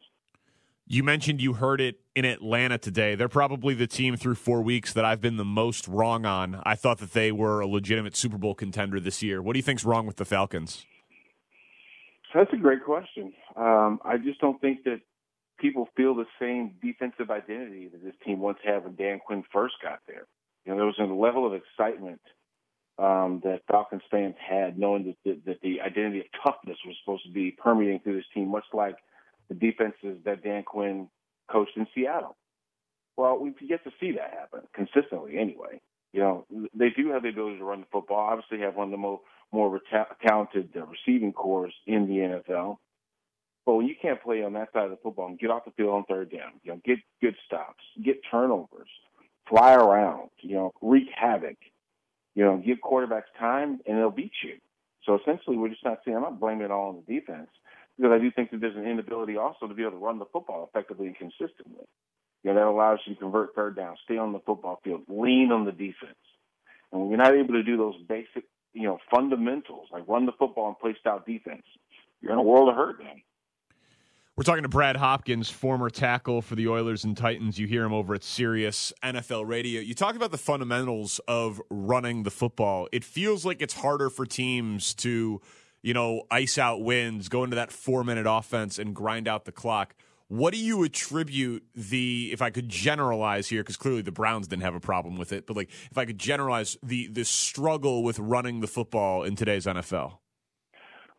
You 0.86 1.04
mentioned 1.04 1.40
you 1.40 1.54
heard 1.54 1.80
it 1.80 2.00
in 2.14 2.24
Atlanta 2.24 2.78
today. 2.78 3.14
They're 3.14 3.28
probably 3.28 3.74
the 3.74 3.86
team 3.86 4.16
through 4.16 4.36
four 4.36 4.62
weeks 4.62 4.92
that 4.92 5.04
I've 5.04 5.20
been 5.20 5.36
the 5.36 5.44
most 5.44 5.86
wrong 5.86 6.24
on. 6.24 6.60
I 6.64 6.74
thought 6.74 6.98
that 6.98 7.12
they 7.12 7.30
were 7.30 7.60
a 7.60 7.66
legitimate 7.66 8.16
Super 8.16 8.38
Bowl 8.38 8.54
contender 8.54 8.98
this 8.98 9.22
year. 9.22 9.42
What 9.42 9.52
do 9.52 9.58
you 9.58 9.62
think's 9.62 9.84
wrong 9.84 10.06
with 10.06 10.16
the 10.16 10.24
Falcons? 10.24 10.86
That's 12.34 12.52
a 12.52 12.56
great 12.56 12.84
question. 12.84 13.32
Um, 13.56 14.00
I 14.04 14.16
just 14.16 14.40
don't 14.40 14.60
think 14.60 14.84
that 14.84 15.00
people 15.58 15.88
feel 15.96 16.14
the 16.14 16.26
same 16.40 16.74
defensive 16.82 17.30
identity 17.30 17.88
that 17.88 18.02
this 18.02 18.14
team 18.24 18.40
once 18.40 18.58
had 18.64 18.84
when 18.84 18.94
Dan 18.94 19.20
Quinn 19.24 19.44
first 19.52 19.74
got 19.82 20.00
there. 20.06 20.26
You 20.64 20.72
know, 20.72 20.76
there 20.76 20.86
was 20.86 20.98
a 20.98 21.04
level 21.04 21.46
of 21.46 21.54
excitement 21.54 22.20
um, 22.98 23.40
that 23.44 23.62
Falcons 23.70 24.02
fans 24.10 24.34
had, 24.38 24.78
knowing 24.78 25.04
that 25.04 25.16
the, 25.24 25.40
that 25.46 25.60
the 25.62 25.80
identity 25.80 26.20
of 26.20 26.26
toughness 26.44 26.76
was 26.86 26.96
supposed 27.02 27.24
to 27.24 27.32
be 27.32 27.50
permeating 27.50 28.00
through 28.00 28.16
this 28.16 28.26
team, 28.34 28.48
much 28.50 28.66
like 28.72 28.96
the 29.48 29.54
defenses 29.54 30.18
that 30.24 30.44
Dan 30.44 30.62
Quinn 30.64 31.08
coached 31.50 31.76
in 31.76 31.86
Seattle. 31.94 32.36
Well, 33.16 33.38
we've 33.38 33.54
yet 33.60 33.84
to 33.84 33.90
see 34.00 34.12
that 34.12 34.32
happen 34.38 34.60
consistently, 34.74 35.38
anyway. 35.38 35.80
You 36.12 36.20
know, 36.20 36.46
they 36.74 36.90
do 36.90 37.10
have 37.12 37.22
the 37.22 37.28
ability 37.28 37.58
to 37.58 37.64
run 37.64 37.80
the 37.80 37.86
football. 37.92 38.18
Obviously, 38.18 38.60
have 38.60 38.76
one 38.76 38.88
of 38.88 38.90
the 38.90 38.96
more 38.96 39.20
more 39.52 39.80
ta- 39.90 40.14
talented 40.26 40.70
uh, 40.76 40.86
receiving 40.86 41.32
corps 41.32 41.70
in 41.86 42.06
the 42.06 42.14
NFL. 42.14 42.76
But 43.66 43.74
when 43.74 43.86
you 43.86 43.94
can't 44.00 44.22
play 44.22 44.42
on 44.42 44.54
that 44.54 44.72
side 44.72 44.84
of 44.84 44.90
the 44.90 44.96
football 45.02 45.26
and 45.26 45.38
get 45.38 45.50
off 45.50 45.64
the 45.64 45.70
field 45.72 45.90
on 45.90 46.04
third 46.04 46.30
down, 46.32 46.52
you 46.62 46.72
know, 46.72 46.80
get 46.84 46.98
good 47.20 47.36
stops, 47.46 47.84
get 48.02 48.20
turnovers, 48.30 48.88
fly 49.50 49.74
around, 49.74 50.30
you 50.40 50.54
know, 50.54 50.72
wreak 50.80 51.08
havoc, 51.14 51.56
you 52.34 52.44
know, 52.44 52.56
give 52.56 52.78
quarterbacks 52.78 53.30
time 53.38 53.80
and 53.86 53.98
they'll 53.98 54.10
beat 54.10 54.32
you. 54.42 54.54
So 55.04 55.18
essentially, 55.18 55.56
we're 55.56 55.68
just 55.68 55.84
not 55.84 55.98
seeing. 56.04 56.16
I'm 56.16 56.22
not 56.22 56.40
blaming 56.40 56.64
it 56.64 56.70
all 56.70 56.90
on 56.90 57.02
the 57.04 57.20
defense 57.20 57.48
because 57.96 58.12
I 58.12 58.18
do 58.18 58.30
think 58.30 58.50
that 58.52 58.60
there's 58.60 58.76
an 58.76 58.86
inability 58.86 59.36
also 59.36 59.66
to 59.66 59.74
be 59.74 59.82
able 59.82 59.92
to 59.92 59.98
run 59.98 60.18
the 60.18 60.26
football 60.32 60.68
effectively 60.68 61.06
and 61.08 61.16
consistently. 61.16 61.84
You 62.42 62.52
know, 62.52 62.54
that 62.54 62.66
allows 62.66 63.00
you 63.04 63.14
to 63.14 63.20
convert 63.20 63.54
third 63.54 63.76
down, 63.76 63.96
stay 64.04 64.16
on 64.16 64.32
the 64.32 64.40
football 64.40 64.80
field, 64.82 65.02
lean 65.08 65.50
on 65.52 65.64
the 65.64 65.72
defense. 65.72 66.16
And 66.92 67.00
when 67.00 67.10
you're 67.10 67.18
not 67.18 67.34
able 67.34 67.54
to 67.54 67.62
do 67.62 67.76
those 67.76 67.96
basic, 68.08 68.44
you 68.72 68.84
know, 68.84 68.98
fundamentals 69.12 69.88
like 69.92 70.08
run 70.08 70.26
the 70.26 70.32
football 70.38 70.68
and 70.68 70.78
play 70.78 70.96
style 70.98 71.22
defense, 71.26 71.64
you're 72.20 72.32
in 72.32 72.38
a 72.38 72.42
world 72.42 72.68
of 72.68 72.76
hurt, 72.76 72.98
man. 72.98 73.22
We're 74.40 74.44
talking 74.44 74.62
to 74.62 74.70
Brad 74.70 74.96
Hopkins, 74.96 75.50
former 75.50 75.90
tackle 75.90 76.40
for 76.40 76.54
the 76.54 76.66
Oilers 76.66 77.04
and 77.04 77.14
Titans. 77.14 77.58
You 77.58 77.66
hear 77.66 77.84
him 77.84 77.92
over 77.92 78.14
at 78.14 78.24
Sirius 78.24 78.90
NFL 79.02 79.46
Radio. 79.46 79.82
You 79.82 79.92
talk 79.92 80.16
about 80.16 80.30
the 80.30 80.38
fundamentals 80.38 81.20
of 81.28 81.60
running 81.68 82.22
the 82.22 82.30
football. 82.30 82.88
It 82.90 83.04
feels 83.04 83.44
like 83.44 83.60
it's 83.60 83.74
harder 83.74 84.08
for 84.08 84.24
teams 84.24 84.94
to, 84.94 85.42
you 85.82 85.92
know, 85.92 86.22
ice 86.30 86.56
out 86.56 86.80
wins, 86.80 87.28
go 87.28 87.44
into 87.44 87.56
that 87.56 87.70
four 87.70 88.02
minute 88.02 88.24
offense 88.26 88.78
and 88.78 88.94
grind 88.94 89.28
out 89.28 89.44
the 89.44 89.52
clock. 89.52 89.94
What 90.28 90.54
do 90.54 90.58
you 90.58 90.84
attribute 90.84 91.66
the, 91.74 92.30
if 92.32 92.40
I 92.40 92.48
could 92.48 92.70
generalize 92.70 93.46
here, 93.46 93.60
because 93.60 93.76
clearly 93.76 94.00
the 94.00 94.10
Browns 94.10 94.48
didn't 94.48 94.62
have 94.62 94.74
a 94.74 94.80
problem 94.80 95.18
with 95.18 95.34
it, 95.34 95.46
but 95.46 95.54
like 95.54 95.68
if 95.90 95.98
I 95.98 96.06
could 96.06 96.18
generalize 96.18 96.78
the 96.82 97.08
the 97.08 97.26
struggle 97.26 98.02
with 98.02 98.18
running 98.18 98.60
the 98.60 98.68
football 98.68 99.22
in 99.22 99.36
today's 99.36 99.66
NFL? 99.66 100.14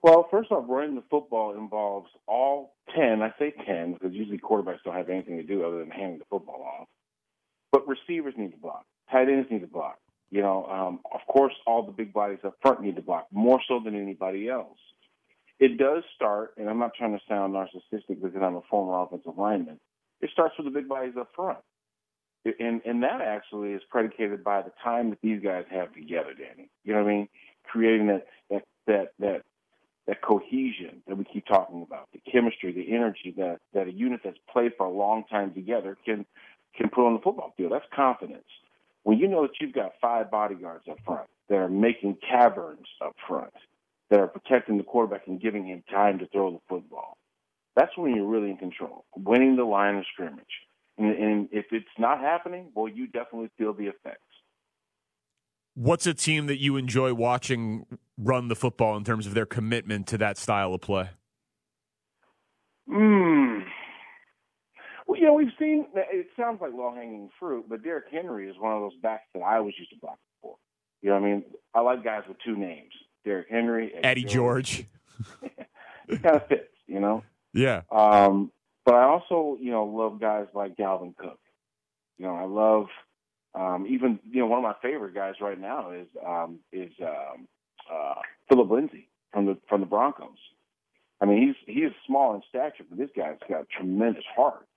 Well, 0.04 0.28
first 0.32 0.52
off, 0.52 0.66
running 0.68 0.96
the 0.96 1.04
football 1.12 1.56
involves 1.56 2.10
all 2.28 2.74
10, 2.96 3.22
I 3.22 3.34
say 3.38 3.54
10, 3.66 3.94
because 3.94 4.14
usually 4.14 4.40
quarterbacks 4.40 4.80
don't 4.84 4.96
have 4.96 5.10
anything 5.10 5.38
to 5.38 5.44
do 5.44 5.64
other 5.64 5.80
than 5.80 5.92
handing 5.92 6.18
the 6.20 6.26
football 6.30 6.64
off. 6.64 6.88
But 7.72 7.88
receivers 7.88 8.34
need 8.36 8.52
to 8.52 8.58
block. 8.58 8.86
Tight 9.12 9.30
ends 9.30 9.48
need 9.52 9.62
to 9.62 9.68
block. 9.68 10.00
You 10.32 10.42
know, 10.42 10.66
um, 10.66 11.00
of 11.14 11.20
course, 11.28 11.54
all 11.68 11.86
the 11.86 11.92
big 11.92 12.14
bodies 12.14 12.40
up 12.44 12.56
front 12.62 12.82
need 12.82 12.96
to 12.96 13.02
block, 13.02 13.28
more 13.32 13.62
so 13.68 13.80
than 13.84 13.96
anybody 13.96 14.50
else. 14.50 14.78
It 15.60 15.78
does 15.78 16.04
start, 16.16 16.54
and 16.58 16.68
I'm 16.70 16.80
not 16.80 16.96
trying 16.96 17.14
to 17.14 17.24
sound 17.30 17.54
narcissistic 17.54 18.22
because 18.22 18.32
I'm 18.42 18.56
a 18.56 18.62
former 18.70 19.04
offensive 19.04 19.38
lineman. 19.38 19.80
It 20.22 20.32
starts 20.32 20.56
with 20.58 20.66
the 20.66 20.72
big 20.72 20.88
bodies 20.88 21.14
up 21.20 21.30
front. 21.36 21.60
And, 22.60 22.82
and 22.86 23.04
that 23.04 23.22
actually 23.22 23.74
is 23.74 23.82
predicated 23.92 24.44
by 24.44 24.64
the 24.64 24.72
time 24.84 25.12
that 25.12 25.20
these 25.22 25.44
guys 25.44 25.66
have 25.70 25.94
together, 25.94 26.34
Danny. 26.34 26.70
You 26.84 26.94
know 26.94 27.04
what 27.04 27.12
I 27.12 27.14
mean? 27.14 27.30
Creating 27.66 28.08
that, 28.08 28.26
that, 28.50 28.64
that, 28.88 29.12
that 29.20 29.42
that 30.08 30.22
cohesion 30.22 31.02
that 31.08 31.18
we 31.18 31.24
keep 31.24 31.46
talking 31.46 31.84
about, 31.84 32.10
the 32.12 32.20
chemistry, 32.32 32.72
the 32.72 32.94
energy 32.94 33.34
that, 33.38 33.60
that 33.74 33.88
a 33.88 33.92
unit 33.92 34.22
that's 34.24 34.38
played 34.52 34.72
for 34.78 34.86
a 34.86 34.92
long 34.92 35.24
time 35.30 35.54
together 35.54 35.98
can 36.06 36.26
can 36.76 36.90
put 36.90 37.06
on 37.06 37.14
the 37.14 37.20
football 37.20 37.54
field. 37.58 37.72
That's 37.74 37.86
confidence. 37.94 38.48
When 39.04 39.18
you 39.18 39.28
know 39.28 39.42
that 39.42 39.52
you've 39.60 39.74
got 39.74 39.94
five 40.00 40.32
bodyguards 40.32 40.86
up 40.90 40.98
front 41.06 41.28
that 41.50 41.56
are 41.56 41.70
making 41.70 42.18
caverns 42.28 42.88
up 43.04 43.14
front, 43.28 43.54
that 44.10 44.20
are 44.20 44.28
protecting 44.28 44.78
the 44.78 44.84
quarterback 44.84 45.28
and 45.28 45.42
giving 45.42 45.66
him 45.66 45.84
time 45.90 46.20
to 46.20 46.28
throw 46.28 46.52
the 46.52 46.60
football, 46.70 47.18
that's 47.76 47.98
when 47.98 48.16
you're 48.16 48.26
really 48.26 48.52
in 48.52 48.58
control, 48.58 49.06
winning 49.16 49.56
the 49.56 49.64
line 49.64 49.96
of 49.96 50.06
scrimmage. 50.14 50.46
And, 50.98 51.16
and 51.16 51.50
if 51.52 51.66
it's 51.72 51.86
not 51.98 52.20
happening, 52.20 52.68
well, 52.76 52.88
you 52.88 53.08
definitely 53.08 53.50
feel 53.58 53.74
the 53.74 53.88
effects. 53.88 54.22
What's 55.74 56.06
a 56.06 56.14
team 56.14 56.48
that 56.48 56.60
you 56.60 56.76
enjoy 56.76 57.14
watching 57.14 57.86
run 58.22 58.48
the 58.48 58.56
football 58.56 58.96
in 58.98 59.04
terms 59.04 59.26
of 59.26 59.34
their 59.34 59.46
commitment 59.46 60.08
to 60.08 60.18
that 60.20 60.38
style 60.38 60.74
of 60.74 60.82
play? 60.82 61.10
Hmm. 62.90 63.60
Well, 65.08 65.20
you 65.20 65.26
know, 65.26 65.34
we've 65.34 65.52
seen. 65.60 65.88
It 65.96 66.28
sounds 66.38 66.62
like 66.62 66.72
low 66.74 66.94
hanging 66.94 67.30
fruit, 67.40 67.66
but 67.68 67.84
Derrick 67.84 68.06
Henry 68.12 68.50
is 68.50 68.56
one 68.60 68.74
of 68.74 68.82
those 68.82 69.00
backs 69.02 69.24
that 69.34 69.42
I 69.42 69.58
always 69.58 69.76
used 69.78 69.92
to 69.92 69.98
block 70.00 70.20
for. 70.42 70.56
You 71.02 71.10
know, 71.10 71.20
what 71.20 71.28
I 71.28 71.32
mean, 71.32 71.44
I 71.74 71.82
like 71.82 72.04
guys 72.04 72.24
with 72.28 72.38
two 72.46 72.56
names: 72.56 72.92
Derrick 73.26 73.48
Henry, 73.50 73.92
Eddie, 73.94 74.08
Eddie 74.08 74.24
George. 74.24 74.86
George. 75.42 75.52
it 76.08 76.24
kind 76.24 76.36
of 76.36 76.48
fits, 76.48 76.74
you 76.88 77.00
know. 77.00 77.24
Yeah. 77.54 77.82
Um, 77.92 78.52
but 78.86 78.96
I 78.96 79.04
also, 79.04 79.58
you 79.60 79.72
know, 79.72 79.86
love 79.86 80.20
guys 80.20 80.48
like 80.54 80.76
Dalvin 80.76 81.16
Cook. 81.16 81.40
You 82.18 82.26
know, 82.26 82.36
I 82.36 82.46
love 82.46 82.88
um, 83.54 83.86
even 83.90 84.20
you 84.30 84.40
know 84.40 84.48
one 84.48 84.60
of 84.60 84.64
my 84.64 84.76
favorite 84.82 85.14
guys 85.14 85.36
right 85.42 85.60
now 85.60 85.92
is 85.92 86.08
um, 86.26 86.60
is 86.72 86.92
um, 87.02 87.48
uh, 87.92 88.16
Phillip 88.50 88.70
Lindsay 88.72 89.10
from 89.34 89.46
the 89.48 89.58
from 89.70 89.82
the 89.82 89.88
Broncos. 89.88 90.38
I 91.22 91.26
mean, 91.26 91.48
he's 91.48 91.76
he's 91.76 91.92
small 92.08 92.36
in 92.36 92.42
stature, 92.50 92.86
but 92.90 92.98
this 93.00 93.10
guy's 93.16 93.38
got 93.50 93.70
tremendous 93.70 94.26
heart, 94.36 94.68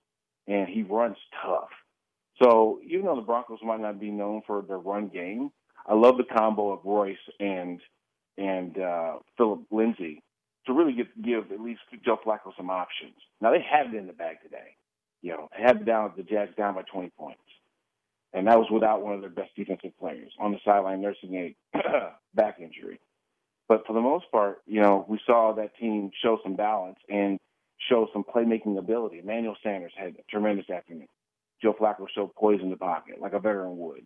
and 0.47 0.67
he 0.69 0.83
runs 0.83 1.17
tough. 1.43 1.69
So 2.41 2.79
even 2.85 3.05
though 3.05 3.15
the 3.15 3.21
Broncos 3.21 3.59
might 3.63 3.81
not 3.81 3.99
be 3.99 4.11
known 4.11 4.41
for 4.47 4.61
their 4.61 4.77
run 4.79 5.09
game, 5.09 5.51
I 5.87 5.95
love 5.95 6.17
the 6.17 6.25
combo 6.37 6.71
of 6.73 6.81
Royce 6.85 7.17
and 7.39 7.81
and 8.37 8.77
uh, 8.79 9.17
Phillip 9.37 9.61
Lindsay 9.71 10.21
to 10.67 10.73
really 10.73 10.93
get, 10.93 11.21
give 11.23 11.51
at 11.51 11.61
least 11.61 11.81
Joe 12.05 12.19
Flacco 12.25 12.55
some 12.57 12.69
options. 12.69 13.15
Now 13.41 13.51
they 13.51 13.65
have 13.71 13.93
it 13.93 13.97
in 13.97 14.07
the 14.07 14.13
bag 14.13 14.37
today. 14.43 14.75
you 15.21 15.31
know, 15.31 15.49
had 15.51 15.85
down 15.85 16.13
the 16.17 16.23
Jags 16.23 16.55
down 16.57 16.75
by 16.75 16.83
20 16.83 17.09
points. 17.17 17.39
And 18.33 18.47
that 18.47 18.59
was 18.59 18.67
without 18.71 19.01
one 19.01 19.13
of 19.15 19.21
their 19.21 19.29
best 19.29 19.55
defensive 19.55 19.97
players 19.99 20.31
on 20.39 20.51
the 20.51 20.59
sideline 20.65 21.01
nursing 21.01 21.35
a 21.35 21.55
back 22.35 22.57
injury. 22.59 22.99
But 23.67 23.85
for 23.87 23.93
the 23.93 24.01
most 24.01 24.29
part, 24.31 24.61
you 24.67 24.81
know, 24.81 25.05
we 25.07 25.19
saw 25.25 25.53
that 25.53 25.75
team 25.77 26.11
show 26.21 26.39
some 26.43 26.55
balance 26.55 26.99
and 27.09 27.39
show 27.89 28.07
some 28.13 28.23
playmaking 28.23 28.77
ability. 28.77 29.19
Emmanuel 29.19 29.57
Sanders 29.63 29.93
had 29.97 30.15
a 30.19 30.23
tremendous 30.29 30.69
afternoon. 30.69 31.07
Joe 31.61 31.73
Flacco 31.79 32.05
showed 32.13 32.35
poise 32.35 32.61
in 32.61 32.69
the 32.69 32.77
pocket 32.77 33.19
like 33.19 33.33
a 33.33 33.39
veteran 33.39 33.77
would. 33.77 34.05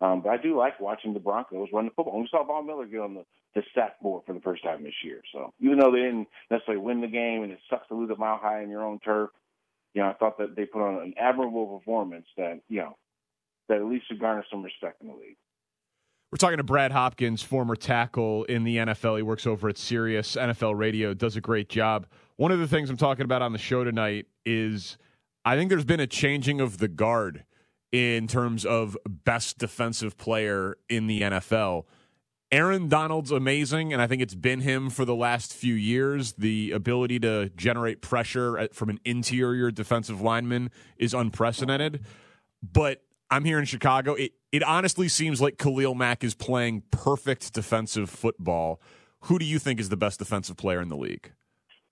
Um, 0.00 0.20
but 0.22 0.30
I 0.30 0.36
do 0.36 0.56
like 0.56 0.80
watching 0.80 1.14
the 1.14 1.20
Broncos 1.20 1.68
run 1.72 1.86
the 1.86 1.90
football. 1.92 2.14
And 2.14 2.22
we 2.22 2.28
saw 2.30 2.44
Von 2.44 2.66
Miller 2.66 2.86
get 2.86 3.00
on 3.00 3.14
the, 3.14 3.24
the 3.54 3.62
sack 3.74 4.00
board 4.00 4.22
for 4.26 4.32
the 4.32 4.40
first 4.40 4.62
time 4.62 4.82
this 4.82 4.94
year. 5.02 5.22
So 5.32 5.52
even 5.60 5.78
though 5.78 5.92
they 5.92 6.00
didn't 6.00 6.28
necessarily 6.50 6.82
win 6.82 7.00
the 7.00 7.06
game 7.06 7.42
and 7.42 7.52
it 7.52 7.60
sucks 7.70 7.88
to 7.88 7.94
lose 7.94 8.10
a 8.10 8.16
mile 8.16 8.38
high 8.38 8.62
in 8.62 8.70
your 8.70 8.84
own 8.84 8.98
turf, 9.00 9.30
you 9.94 10.02
know, 10.02 10.08
I 10.08 10.14
thought 10.14 10.38
that 10.38 10.56
they 10.56 10.66
put 10.66 10.82
on 10.82 11.02
an 11.02 11.14
admirable 11.16 11.78
performance 11.78 12.26
that, 12.36 12.60
you 12.68 12.80
know, 12.80 12.96
that 13.68 13.78
at 13.78 13.84
least 13.84 14.08
should 14.08 14.20
garner 14.20 14.44
some 14.50 14.62
respect 14.62 15.00
in 15.00 15.08
the 15.08 15.14
league. 15.14 15.36
We're 16.34 16.38
talking 16.38 16.56
to 16.56 16.64
Brad 16.64 16.90
Hopkins, 16.90 17.44
former 17.44 17.76
tackle 17.76 18.42
in 18.42 18.64
the 18.64 18.78
NFL. 18.78 19.18
He 19.18 19.22
works 19.22 19.46
over 19.46 19.68
at 19.68 19.78
Sirius 19.78 20.34
NFL 20.34 20.76
Radio, 20.76 21.14
does 21.14 21.36
a 21.36 21.40
great 21.40 21.68
job. 21.68 22.08
One 22.34 22.50
of 22.50 22.58
the 22.58 22.66
things 22.66 22.90
I'm 22.90 22.96
talking 22.96 23.24
about 23.24 23.40
on 23.40 23.52
the 23.52 23.58
show 23.58 23.84
tonight 23.84 24.26
is 24.44 24.98
I 25.44 25.54
think 25.54 25.70
there's 25.70 25.84
been 25.84 26.00
a 26.00 26.08
changing 26.08 26.60
of 26.60 26.78
the 26.78 26.88
guard 26.88 27.44
in 27.92 28.26
terms 28.26 28.64
of 28.64 28.98
best 29.06 29.58
defensive 29.58 30.18
player 30.18 30.76
in 30.88 31.06
the 31.06 31.20
NFL. 31.20 31.84
Aaron 32.50 32.88
Donald's 32.88 33.30
amazing, 33.30 33.92
and 33.92 34.02
I 34.02 34.08
think 34.08 34.20
it's 34.20 34.34
been 34.34 34.58
him 34.58 34.90
for 34.90 35.04
the 35.04 35.14
last 35.14 35.54
few 35.54 35.74
years. 35.74 36.32
The 36.32 36.72
ability 36.72 37.20
to 37.20 37.50
generate 37.50 38.02
pressure 38.02 38.68
from 38.72 38.88
an 38.88 38.98
interior 39.04 39.70
defensive 39.70 40.20
lineman 40.20 40.72
is 40.98 41.14
unprecedented. 41.14 42.04
But 42.60 43.04
I'm 43.30 43.44
here 43.44 43.58
in 43.58 43.64
Chicago. 43.64 44.14
It 44.14 44.32
it 44.54 44.62
honestly 44.62 45.08
seems 45.08 45.40
like 45.40 45.58
Khalil 45.58 45.96
Mack 45.96 46.22
is 46.22 46.32
playing 46.32 46.84
perfect 46.92 47.52
defensive 47.52 48.08
football. 48.08 48.80
Who 49.22 49.40
do 49.40 49.44
you 49.44 49.58
think 49.58 49.80
is 49.80 49.88
the 49.88 49.96
best 49.96 50.20
defensive 50.20 50.56
player 50.56 50.80
in 50.80 50.88
the 50.88 50.96
league? 50.96 51.32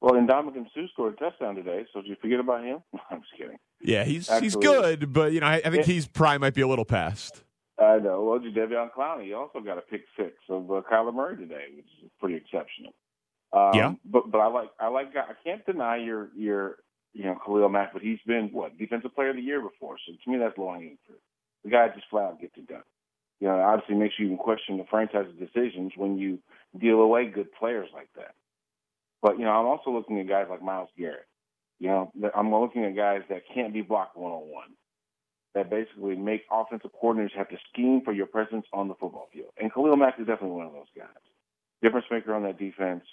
Well, 0.00 0.14
Ndamukong 0.14 0.66
Suh 0.72 0.86
scored 0.92 1.14
a 1.14 1.16
touchdown 1.16 1.56
today, 1.56 1.86
so 1.92 2.02
did 2.02 2.10
you 2.10 2.16
forget 2.22 2.38
about 2.38 2.62
him? 2.62 2.78
I'm 3.10 3.20
just 3.22 3.32
kidding. 3.36 3.58
Yeah, 3.80 4.04
he's 4.04 4.30
Actually, 4.30 4.46
he's 4.46 4.54
good, 4.54 5.12
but 5.12 5.32
you 5.32 5.40
know, 5.40 5.46
I, 5.46 5.56
I 5.56 5.70
think 5.70 5.78
it, 5.78 5.86
he's 5.86 6.06
probably 6.06 6.38
might 6.38 6.54
be 6.54 6.60
a 6.60 6.68
little 6.68 6.84
past. 6.84 7.42
I 7.80 7.98
know. 7.98 8.22
Well, 8.22 8.38
Jadeveon 8.38 8.90
Clowney 8.96 9.24
he 9.24 9.32
also 9.32 9.58
got 9.58 9.78
a 9.78 9.80
pick 9.80 10.02
six 10.16 10.34
of 10.48 10.70
uh, 10.70 10.82
Kyler 10.88 11.12
Murray 11.12 11.36
today, 11.36 11.64
which 11.74 11.86
is 12.04 12.10
pretty 12.20 12.36
exceptional. 12.36 12.94
Um, 13.52 13.70
yeah, 13.74 13.94
but 14.04 14.30
but 14.30 14.38
I 14.38 14.46
like 14.46 14.68
I 14.78 14.86
like 14.86 15.08
I 15.16 15.32
can't 15.42 15.66
deny 15.66 15.96
your 15.96 16.28
your 16.36 16.76
you 17.12 17.24
know 17.24 17.36
Khalil 17.44 17.70
Mack, 17.70 17.92
but 17.92 18.02
he's 18.02 18.20
been 18.24 18.50
what 18.52 18.78
defensive 18.78 19.12
player 19.16 19.30
of 19.30 19.36
the 19.36 19.42
year 19.42 19.60
before. 19.60 19.96
So 20.06 20.12
to 20.12 20.30
me, 20.30 20.38
that's 20.38 20.56
low 20.56 20.72
hanging 20.72 20.98
fruit. 21.04 21.18
The 21.64 21.70
guy 21.70 21.88
just 21.88 22.08
flat 22.10 22.24
out 22.24 22.40
gets 22.40 22.56
it 22.56 22.68
done. 22.68 22.82
You 23.40 23.48
know, 23.48 23.60
obviously 23.60 23.96
makes 23.96 24.14
you 24.18 24.26
even 24.26 24.38
question 24.38 24.78
the 24.78 24.84
franchise's 24.88 25.34
decisions 25.38 25.92
when 25.96 26.16
you 26.16 26.38
deal 26.78 27.00
away 27.00 27.26
good 27.26 27.52
players 27.52 27.88
like 27.92 28.08
that. 28.16 28.34
But 29.20 29.38
you 29.38 29.44
know, 29.44 29.50
I'm 29.50 29.66
also 29.66 29.90
looking 29.90 30.20
at 30.20 30.28
guys 30.28 30.46
like 30.48 30.62
Myles 30.62 30.90
Garrett. 30.98 31.26
You 31.78 31.88
know, 31.88 32.12
I'm 32.36 32.54
looking 32.54 32.84
at 32.84 32.94
guys 32.94 33.22
that 33.28 33.42
can't 33.52 33.72
be 33.72 33.82
blocked 33.82 34.16
one 34.16 34.30
on 34.30 34.48
one. 34.48 34.68
That 35.54 35.68
basically 35.68 36.16
make 36.16 36.42
offensive 36.50 36.92
coordinators 37.02 37.36
have 37.36 37.48
to 37.48 37.56
scheme 37.72 38.00
for 38.04 38.12
your 38.12 38.26
presence 38.26 38.64
on 38.72 38.88
the 38.88 38.94
football 38.94 39.28
field. 39.32 39.50
And 39.60 39.72
Khalil 39.72 39.96
Mack 39.96 40.14
is 40.18 40.26
definitely 40.26 40.56
one 40.56 40.66
of 40.66 40.72
those 40.72 40.86
guys. 40.96 41.08
Difference 41.82 42.06
maker 42.10 42.34
on 42.34 42.44
that 42.44 42.58
defense, 42.58 43.04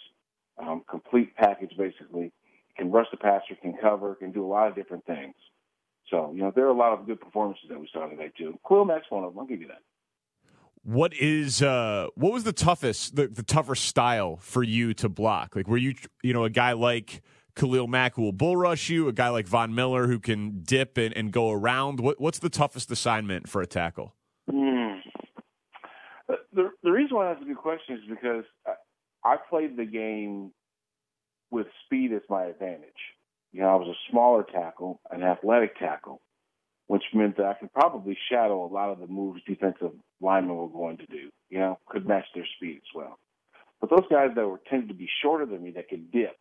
um, 0.59 0.83
complete 0.89 1.35
package 1.35 1.71
basically. 1.77 2.31
Can 2.77 2.91
rush 2.91 3.07
the 3.11 3.17
passer, 3.17 3.55
can 3.61 3.73
cover, 3.81 4.15
can 4.15 4.31
do 4.31 4.45
a 4.45 4.47
lot 4.47 4.67
of 4.67 4.75
different 4.75 5.05
things. 5.05 5.33
So, 6.09 6.31
you 6.33 6.41
know, 6.41 6.51
there 6.55 6.65
are 6.65 6.69
a 6.69 6.77
lot 6.77 6.93
of 6.93 7.05
good 7.05 7.21
performances 7.21 7.65
that 7.69 7.79
we 7.79 7.89
saw 7.93 8.07
today 8.07 8.31
too. 8.37 8.57
Khalil 8.67 8.85
Mack's 8.85 9.05
one 9.09 9.23
of 9.23 9.33
them. 9.33 9.39
I'll 9.39 9.45
give 9.45 9.61
you 9.61 9.67
that. 9.67 9.81
What 10.83 11.13
is 11.13 11.61
uh 11.61 12.07
what 12.15 12.31
was 12.31 12.45
the 12.45 12.53
toughest 12.53 13.15
the, 13.15 13.27
the 13.27 13.43
tougher 13.43 13.75
style 13.75 14.37
for 14.37 14.63
you 14.63 14.93
to 14.95 15.09
block? 15.09 15.55
Like 15.55 15.67
were 15.67 15.77
you 15.77 15.93
you 16.23 16.33
know 16.33 16.45
a 16.45 16.49
guy 16.49 16.71
like 16.71 17.21
Khalil 17.55 17.87
Mack 17.87 18.15
who 18.15 18.21
will 18.21 18.31
bull 18.31 18.55
rush 18.55 18.89
you, 18.89 19.07
a 19.07 19.13
guy 19.13 19.29
like 19.29 19.45
Von 19.45 19.75
Miller 19.75 20.07
who 20.07 20.19
can 20.19 20.61
dip 20.63 20.97
and, 20.97 21.15
and 21.15 21.31
go 21.31 21.51
around. 21.51 21.99
What, 21.99 22.19
what's 22.19 22.39
the 22.39 22.49
toughest 22.49 22.89
assignment 22.89 23.49
for 23.49 23.61
a 23.61 23.67
tackle? 23.67 24.15
Mm. 24.49 24.99
The, 26.53 26.71
the 26.83 26.91
reason 26.91 27.17
why 27.17 27.27
that's 27.27 27.41
a 27.41 27.45
good 27.45 27.57
question 27.57 27.95
is 27.95 28.01
because 28.09 28.45
I, 28.65 28.73
I 29.33 29.35
played 29.49 29.75
the 29.75 29.85
game 29.85 30.51
with 31.51 31.67
speed 31.85 32.13
as 32.13 32.21
my 32.29 32.45
advantage. 32.45 32.91
You 33.51 33.61
know, 33.61 33.69
I 33.69 33.75
was 33.75 33.87
a 33.87 34.11
smaller 34.11 34.43
tackle, 34.43 34.99
an 35.11 35.23
athletic 35.23 35.77
tackle, 35.77 36.21
which 36.87 37.03
meant 37.13 37.37
that 37.37 37.45
I 37.45 37.53
could 37.53 37.73
probably 37.73 38.17
shadow 38.31 38.63
a 38.65 38.71
lot 38.71 38.91
of 38.91 38.99
the 38.99 39.07
moves 39.07 39.41
defensive 39.47 39.91
linemen 40.21 40.55
were 40.55 40.69
going 40.69 40.97
to 40.97 41.05
do. 41.07 41.29
You 41.49 41.59
know, 41.59 41.79
could 41.89 42.07
match 42.07 42.25
their 42.35 42.47
speed 42.57 42.77
as 42.77 42.95
well. 42.95 43.17
But 43.81 43.89
those 43.89 44.07
guys 44.09 44.31
that 44.35 44.47
were 44.47 44.61
tended 44.69 44.89
to 44.89 44.95
be 44.95 45.09
shorter 45.21 45.45
than 45.45 45.63
me 45.63 45.71
that 45.71 45.89
could 45.89 46.11
dip, 46.11 46.35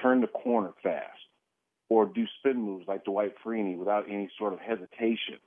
turn 0.00 0.20
the 0.20 0.26
corner 0.26 0.72
fast, 0.82 1.18
or 1.88 2.06
do 2.06 2.24
spin 2.38 2.60
moves 2.60 2.86
like 2.86 3.04
Dwight 3.04 3.34
Freeney 3.44 3.76
without 3.76 4.08
any 4.08 4.30
sort 4.38 4.52
of 4.52 4.60
hesitation. 4.60 5.38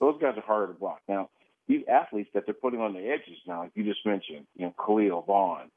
Those 0.00 0.20
guys 0.20 0.34
are 0.36 0.42
harder 0.42 0.72
to 0.72 0.78
block. 0.78 1.00
Now, 1.08 1.30
these 1.66 1.82
athletes 1.88 2.30
that 2.34 2.44
they're 2.46 2.54
putting 2.54 2.80
on 2.80 2.94
the 2.94 3.08
edges 3.08 3.38
now, 3.46 3.60
like 3.60 3.72
you 3.74 3.84
just 3.84 4.04
mentioned, 4.06 4.46
you 4.56 4.66
know, 4.66 4.74
Khalil 4.84 5.22
Von, 5.26 5.70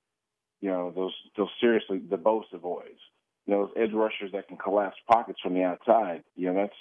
you 0.62 0.70
know, 0.70 0.92
those 0.96 1.14
those 1.36 1.50
seriously 1.60 2.00
the 2.00 2.18
Bosa 2.18 2.62
boys, 2.62 2.98
you 3.46 3.54
know, 3.54 3.66
those 3.66 3.84
edge 3.84 3.94
rushers 3.94 4.32
that 4.34 4.48
can 4.48 4.58
collapse 4.58 4.98
pockets 5.08 5.40
from 5.42 5.54
the 5.54 5.64
outside, 5.64 6.24
you 6.36 6.48
know, 6.48 6.62
that's 6.62 6.76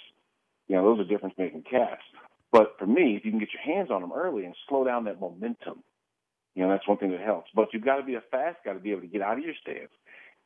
you 0.67 0.75
know, 0.77 0.83
those 0.83 1.05
are 1.05 1.09
difference 1.09 1.35
making 1.37 1.63
cats. 1.69 2.01
But 2.51 2.75
for 2.79 2.85
me, 2.85 3.15
if 3.17 3.25
you 3.25 3.31
can 3.31 3.39
get 3.39 3.49
your 3.53 3.75
hands 3.75 3.91
on 3.91 4.01
them 4.01 4.13
early 4.13 4.45
and 4.45 4.55
slow 4.69 4.85
down 4.85 5.05
that 5.05 5.19
momentum, 5.19 5.83
you 6.55 6.63
know, 6.63 6.69
that's 6.69 6.87
one 6.87 6.97
thing 6.97 7.11
that 7.11 7.21
helps. 7.21 7.49
But 7.55 7.69
you've 7.73 7.83
got 7.83 7.97
to 7.97 8.03
be 8.03 8.15
a 8.15 8.23
fast 8.31 8.57
guy 8.63 8.73
to 8.73 8.79
be 8.79 8.91
able 8.91 9.01
to 9.01 9.07
get 9.07 9.21
out 9.21 9.37
of 9.37 9.43
your 9.43 9.53
stance, 9.61 9.91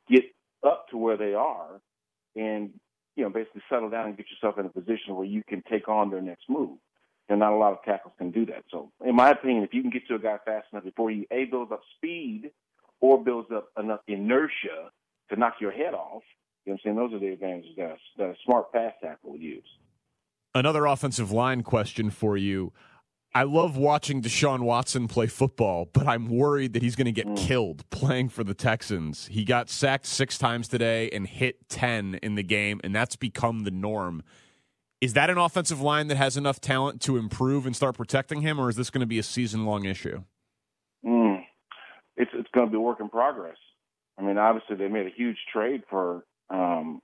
get 0.10 0.24
up 0.64 0.88
to 0.90 0.98
where 0.98 1.18
they 1.18 1.34
are 1.34 1.80
and, 2.36 2.72
you 3.16 3.24
know, 3.24 3.30
basically 3.30 3.62
settle 3.70 3.90
down 3.90 4.08
and 4.08 4.18
get 4.18 4.28
yourself 4.30 4.60
in 4.60 4.66
a 4.66 4.70
position 4.70 5.16
where 5.16 5.26
you 5.26 5.44
can 5.48 5.64
take 5.70 5.88
on 5.88 6.10
their 6.10 6.22
next 6.22 6.50
move. 6.50 6.78
And 7.28 7.40
not 7.40 7.54
a 7.54 7.58
lot 7.58 7.74
of 7.74 7.84
tackles 7.84 8.14
can 8.20 8.30
do 8.30 8.46
that. 8.48 8.66
So, 8.70 8.92
in 9.04 9.16
my 9.16 9.32
opinion, 9.32 9.64
if 9.64 9.74
you 9.74 9.82
can 9.82 9.90
get 9.90 10.08
to 10.08 10.16
a 10.16 10.20
guy 10.20 10.38
fast 10.46 10.68
enough 10.72 10.84
before 10.84 11.10
he 11.10 11.28
A, 11.32 11.46
builds 11.46 11.72
up 11.72 11.82
speed 11.98 12.52
or 13.00 13.24
builds 13.24 13.50
up 13.52 13.70
enough 13.80 14.02
inertia 14.08 14.92
to 15.30 15.40
knock 15.40 15.56
your 15.60 15.72
head 15.72 15.94
off, 15.94 16.24
you 16.66 16.72
know 16.72 16.74
what 16.74 16.74
I'm 16.74 16.80
saying? 16.84 16.96
Those 16.96 17.14
are 17.14 17.20
the 17.20 17.34
advantages 17.34 17.72
that 17.78 17.92
a, 17.92 17.98
that 18.18 18.30
a 18.30 18.36
smart 18.46 18.72
pass 18.72 18.94
tackle 19.02 19.32
would 19.32 19.42
use. 19.42 19.64
Another 20.54 20.86
offensive 20.86 21.32
line 21.32 21.64
question 21.64 22.10
for 22.10 22.38
you. 22.38 22.72
I 23.36 23.44
love 23.44 23.76
watching 23.76 24.22
Deshaun 24.22 24.62
Watson 24.62 25.10
play 25.10 25.28
football, 25.28 25.90
but 25.92 26.08
I'm 26.08 26.30
worried 26.30 26.72
that 26.72 26.82
he's 26.82 26.96
going 26.96 27.06
to 27.06 27.12
get 27.12 27.28
mm. 27.28 27.38
killed 27.38 27.88
playing 27.90 28.30
for 28.30 28.46
the 28.46 28.54
Texans. 28.54 29.28
He 29.28 29.44
got 29.44 29.70
sacked 29.70 30.06
six 30.06 30.38
times 30.38 30.70
today 30.70 31.10
and 31.10 31.28
hit 31.28 31.68
10 31.68 32.20
in 32.24 32.36
the 32.36 32.44
game, 32.44 32.80
and 32.82 32.96
that's 32.96 33.18
become 33.18 33.66
the 33.66 33.72
norm. 33.72 34.24
Is 35.02 35.12
that 35.14 35.30
an 35.30 35.38
offensive 35.38 35.82
line 35.82 36.08
that 36.08 36.16
has 36.16 36.38
enough 36.38 36.62
talent 36.62 37.02
to 37.02 37.18
improve 37.18 37.66
and 37.66 37.76
start 37.76 37.98
protecting 37.98 38.40
him, 38.40 38.58
or 38.58 38.70
is 38.70 38.78
this 38.78 38.90
going 38.90 39.02
to 39.02 39.06
be 39.06 39.20
a 39.20 39.24
season 39.24 39.66
long 39.66 39.84
issue? 39.84 40.24
Mm. 41.06 41.44
It's, 42.16 42.32
it's 42.34 42.50
going 42.54 42.68
to 42.68 42.72
be 42.72 42.78
a 42.78 42.80
work 42.80 43.02
in 43.02 43.10
progress. 43.10 43.58
I 44.18 44.22
mean, 44.22 44.38
obviously, 44.38 44.76
they 44.76 44.88
made 44.88 45.08
a 45.08 45.14
huge 45.16 45.38
trade 45.52 45.84
for 45.90 46.24
um, 46.50 47.02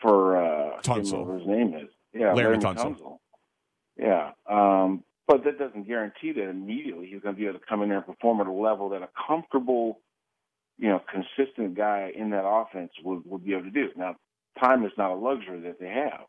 for 0.00 0.36
uh, 0.36 0.80
Tunsil. 0.82 1.38
his 1.38 1.46
name 1.46 1.74
is. 1.74 1.88
Yeah, 2.12 2.32
Larry, 2.32 2.56
Larry 2.56 2.58
Tunsil. 2.58 2.96
Tunsil. 2.96 3.18
Yeah. 3.98 4.30
Um, 4.48 5.04
but 5.28 5.44
that 5.44 5.58
doesn't 5.58 5.86
guarantee 5.86 6.32
that 6.32 6.48
immediately 6.48 7.06
he's 7.06 7.20
going 7.20 7.34
to 7.34 7.40
be 7.40 7.46
able 7.46 7.60
to 7.60 7.64
come 7.64 7.82
in 7.82 7.88
there 7.88 7.98
and 7.98 8.06
perform 8.06 8.40
at 8.40 8.48
a 8.48 8.52
level 8.52 8.88
that 8.88 9.02
a 9.02 9.08
comfortable, 9.28 10.00
you 10.78 10.88
know, 10.88 11.00
consistent 11.08 11.76
guy 11.76 12.10
in 12.16 12.30
that 12.30 12.44
offense 12.44 12.90
would, 13.04 13.22
would 13.26 13.44
be 13.44 13.52
able 13.52 13.64
to 13.64 13.70
do. 13.70 13.90
Now, 13.96 14.16
time 14.58 14.84
is 14.84 14.92
not 14.98 15.12
a 15.12 15.14
luxury 15.14 15.60
that 15.60 15.78
they 15.78 15.88
have, 15.88 16.22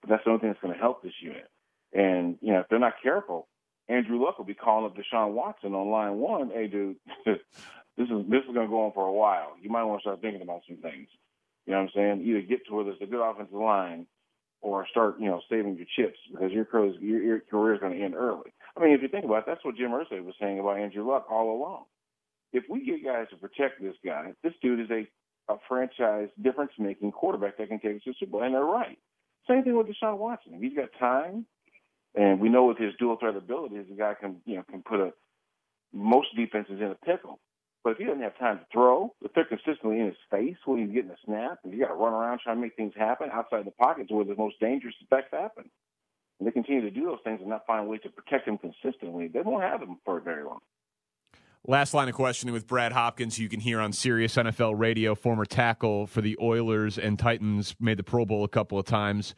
but 0.00 0.08
that's 0.08 0.24
the 0.24 0.30
only 0.30 0.40
thing 0.40 0.50
that's 0.50 0.62
going 0.62 0.72
to 0.72 0.80
help 0.80 1.02
this 1.02 1.12
unit. 1.20 1.50
And, 1.92 2.38
you 2.40 2.52
know, 2.52 2.60
if 2.60 2.66
they're 2.70 2.78
not 2.78 2.94
careful, 3.02 3.46
Andrew 3.88 4.24
Luck 4.24 4.38
will 4.38 4.46
be 4.46 4.54
calling 4.54 4.86
up 4.86 4.96
Deshaun 4.96 5.32
Watson 5.32 5.74
on 5.74 5.90
line 5.90 6.14
one. 6.14 6.50
Hey, 6.50 6.68
dude, 6.68 6.96
this 7.96 8.08
is 8.08 8.30
this 8.30 8.42
is 8.48 8.54
going 8.54 8.66
to 8.66 8.70
go 8.70 8.86
on 8.86 8.92
for 8.92 9.06
a 9.06 9.12
while. 9.12 9.56
You 9.60 9.70
might 9.70 9.84
want 9.84 10.00
to 10.00 10.02
start 10.02 10.20
thinking 10.20 10.42
about 10.42 10.62
some 10.66 10.78
things. 10.78 11.08
You 11.66 11.72
know 11.72 11.82
what 11.82 11.90
I'm 11.96 12.18
saying? 12.18 12.26
Either 12.26 12.40
get 12.42 12.66
to 12.66 12.74
where 12.74 12.84
there's 12.84 13.02
a 13.02 13.06
good 13.06 13.22
offensive 13.22 13.54
line 13.54 14.06
or 14.62 14.86
start, 14.90 15.20
you 15.20 15.26
know, 15.26 15.40
saving 15.48 15.76
your 15.76 15.86
chips 15.96 16.18
because 16.30 16.52
your 16.52 16.64
career, 16.64 16.92
your, 17.00 17.22
your 17.22 17.40
career 17.40 17.74
is 17.74 17.80
going 17.80 17.96
to 17.96 18.04
end 18.04 18.14
early. 18.14 18.52
I 18.76 18.80
mean, 18.80 18.92
if 18.92 19.02
you 19.02 19.08
think 19.08 19.24
about 19.24 19.38
it, 19.38 19.44
that's 19.46 19.64
what 19.64 19.76
Jim 19.76 19.90
Irsay 19.90 20.24
was 20.24 20.34
saying 20.40 20.58
about 20.58 20.78
Andrew 20.78 21.08
Luck 21.08 21.26
all 21.30 21.56
along. 21.56 21.84
If 22.52 22.64
we 22.68 22.84
get 22.84 23.04
guys 23.04 23.26
to 23.30 23.36
protect 23.36 23.80
this 23.80 23.94
guy, 24.04 24.32
this 24.42 24.52
dude 24.60 24.80
is 24.80 24.90
a, 24.90 25.52
a 25.52 25.56
franchise 25.68 26.28
difference-making 26.42 27.12
quarterback 27.12 27.58
that 27.58 27.68
can 27.68 27.78
take 27.80 27.96
us 27.96 28.02
to 28.02 28.10
the 28.10 28.16
Super 28.18 28.32
Bowl, 28.32 28.42
and 28.42 28.54
they're 28.54 28.64
right. 28.64 28.98
Same 29.48 29.62
thing 29.62 29.76
with 29.76 29.86
Deshaun 29.86 30.18
Watson. 30.18 30.58
He's 30.60 30.76
got 30.76 30.88
time, 30.98 31.46
and 32.14 32.40
we 32.40 32.48
know 32.48 32.66
with 32.66 32.78
his 32.78 32.92
dual 32.98 33.16
threat 33.16 33.36
abilities, 33.36 33.86
the 33.88 33.96
guy 33.96 34.14
can, 34.20 34.36
you 34.44 34.56
know, 34.56 34.64
can 34.68 34.82
put 34.82 35.00
a 35.00 35.12
most 35.92 36.28
defenses 36.36 36.80
in 36.80 36.88
a 36.88 36.94
pickle. 36.94 37.38
But 37.82 37.90
if 37.90 37.98
he 37.98 38.04
doesn't 38.04 38.22
have 38.22 38.38
time 38.38 38.58
to 38.58 38.66
throw, 38.72 39.14
if 39.22 39.32
they're 39.32 39.44
consistently 39.44 40.00
in 40.00 40.06
his 40.06 40.16
face 40.30 40.56
when 40.66 40.80
he's 40.80 40.94
getting 40.94 41.10
a 41.10 41.16
snap, 41.24 41.60
if 41.64 41.72
you 41.72 41.80
got 41.80 41.88
to 41.88 41.94
run 41.94 42.12
around 42.12 42.40
trying 42.40 42.56
to 42.56 42.62
make 42.62 42.76
things 42.76 42.92
happen 42.96 43.30
outside 43.32 43.64
the 43.64 43.70
pockets 43.70 44.10
where 44.10 44.24
the 44.24 44.34
most 44.36 44.60
dangerous 44.60 44.94
effects 45.00 45.28
happen, 45.32 45.64
and 46.38 46.46
they 46.46 46.52
continue 46.52 46.82
to 46.82 46.90
do 46.90 47.06
those 47.06 47.20
things 47.24 47.40
and 47.40 47.48
not 47.48 47.66
find 47.66 47.88
ways 47.88 48.00
to 48.02 48.10
protect 48.10 48.46
him 48.46 48.58
consistently, 48.58 49.28
they 49.28 49.40
won't 49.40 49.62
have 49.62 49.80
him 49.80 49.96
for 50.04 50.20
very 50.20 50.44
long. 50.44 50.60
Last 51.66 51.92
line 51.92 52.08
of 52.08 52.14
questioning 52.14 52.54
with 52.54 52.66
Brad 52.66 52.92
Hopkins, 52.92 53.38
you 53.38 53.48
can 53.48 53.60
hear 53.60 53.80
on 53.80 53.92
Sirius 53.92 54.36
NFL 54.36 54.78
Radio, 54.78 55.14
former 55.14 55.44
tackle 55.44 56.06
for 56.06 56.22
the 56.22 56.36
Oilers 56.40 56.98
and 56.98 57.18
Titans, 57.18 57.76
made 57.78 57.98
the 57.98 58.02
Pro 58.02 58.24
Bowl 58.24 58.44
a 58.44 58.48
couple 58.48 58.78
of 58.78 58.86
times. 58.86 59.34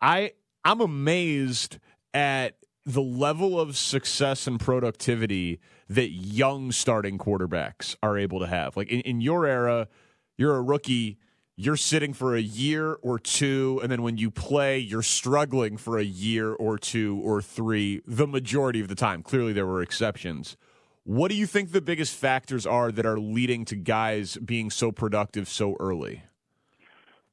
I 0.00 0.32
I'm 0.64 0.80
amazed 0.80 1.78
at 2.12 2.56
the 2.86 3.02
level 3.02 3.58
of 3.58 3.76
success 3.76 4.46
and 4.46 4.60
productivity 4.60 5.60
that 5.88 6.10
young 6.10 6.70
starting 6.70 7.18
quarterbacks 7.18 7.96
are 8.02 8.18
able 8.18 8.40
to 8.40 8.46
have. 8.46 8.76
Like 8.76 8.88
in, 8.88 9.00
in 9.00 9.20
your 9.20 9.46
era, 9.46 9.88
you're 10.36 10.56
a 10.56 10.62
rookie, 10.62 11.18
you're 11.56 11.76
sitting 11.76 12.12
for 12.12 12.34
a 12.34 12.40
year 12.40 12.94
or 13.02 13.18
two, 13.18 13.80
and 13.82 13.90
then 13.90 14.02
when 14.02 14.18
you 14.18 14.30
play, 14.30 14.78
you're 14.78 15.02
struggling 15.02 15.76
for 15.76 15.98
a 15.98 16.04
year 16.04 16.52
or 16.52 16.76
two 16.78 17.20
or 17.24 17.40
three, 17.40 18.02
the 18.06 18.26
majority 18.26 18.80
of 18.80 18.88
the 18.88 18.94
time. 18.94 19.22
Clearly, 19.22 19.52
there 19.52 19.66
were 19.66 19.80
exceptions. 19.80 20.56
What 21.04 21.30
do 21.30 21.36
you 21.36 21.46
think 21.46 21.72
the 21.72 21.82
biggest 21.82 22.14
factors 22.14 22.66
are 22.66 22.90
that 22.90 23.06
are 23.06 23.18
leading 23.18 23.64
to 23.66 23.76
guys 23.76 24.36
being 24.38 24.70
so 24.70 24.90
productive 24.90 25.48
so 25.48 25.76
early? 25.78 26.22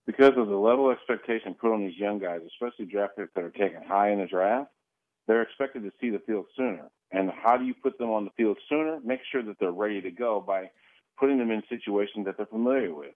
Because 0.05 0.33
of 0.35 0.47
the 0.47 0.55
level 0.55 0.91
of 0.91 0.97
expectation 0.97 1.53
put 1.53 1.73
on 1.73 1.79
these 1.79 1.97
young 1.97 2.19
guys, 2.19 2.41
especially 2.45 2.85
draft 2.85 3.15
picks 3.17 3.33
that 3.33 3.43
are 3.43 3.51
taken 3.51 3.81
high 3.87 4.11
in 4.11 4.19
the 4.19 4.25
draft, 4.25 4.69
they're 5.31 5.43
expected 5.43 5.81
to 5.83 5.91
see 6.01 6.09
the 6.09 6.19
field 6.19 6.45
sooner. 6.57 6.89
And 7.13 7.31
how 7.31 7.55
do 7.55 7.63
you 7.63 7.73
put 7.73 7.97
them 7.97 8.09
on 8.09 8.25
the 8.25 8.31
field 8.35 8.57
sooner? 8.67 8.99
Make 9.01 9.21
sure 9.31 9.41
that 9.41 9.55
they're 9.61 9.71
ready 9.71 10.01
to 10.01 10.11
go 10.11 10.43
by 10.45 10.69
putting 11.17 11.37
them 11.37 11.51
in 11.51 11.63
situations 11.69 12.25
that 12.25 12.35
they're 12.35 12.45
familiar 12.45 12.93
with. 12.93 13.15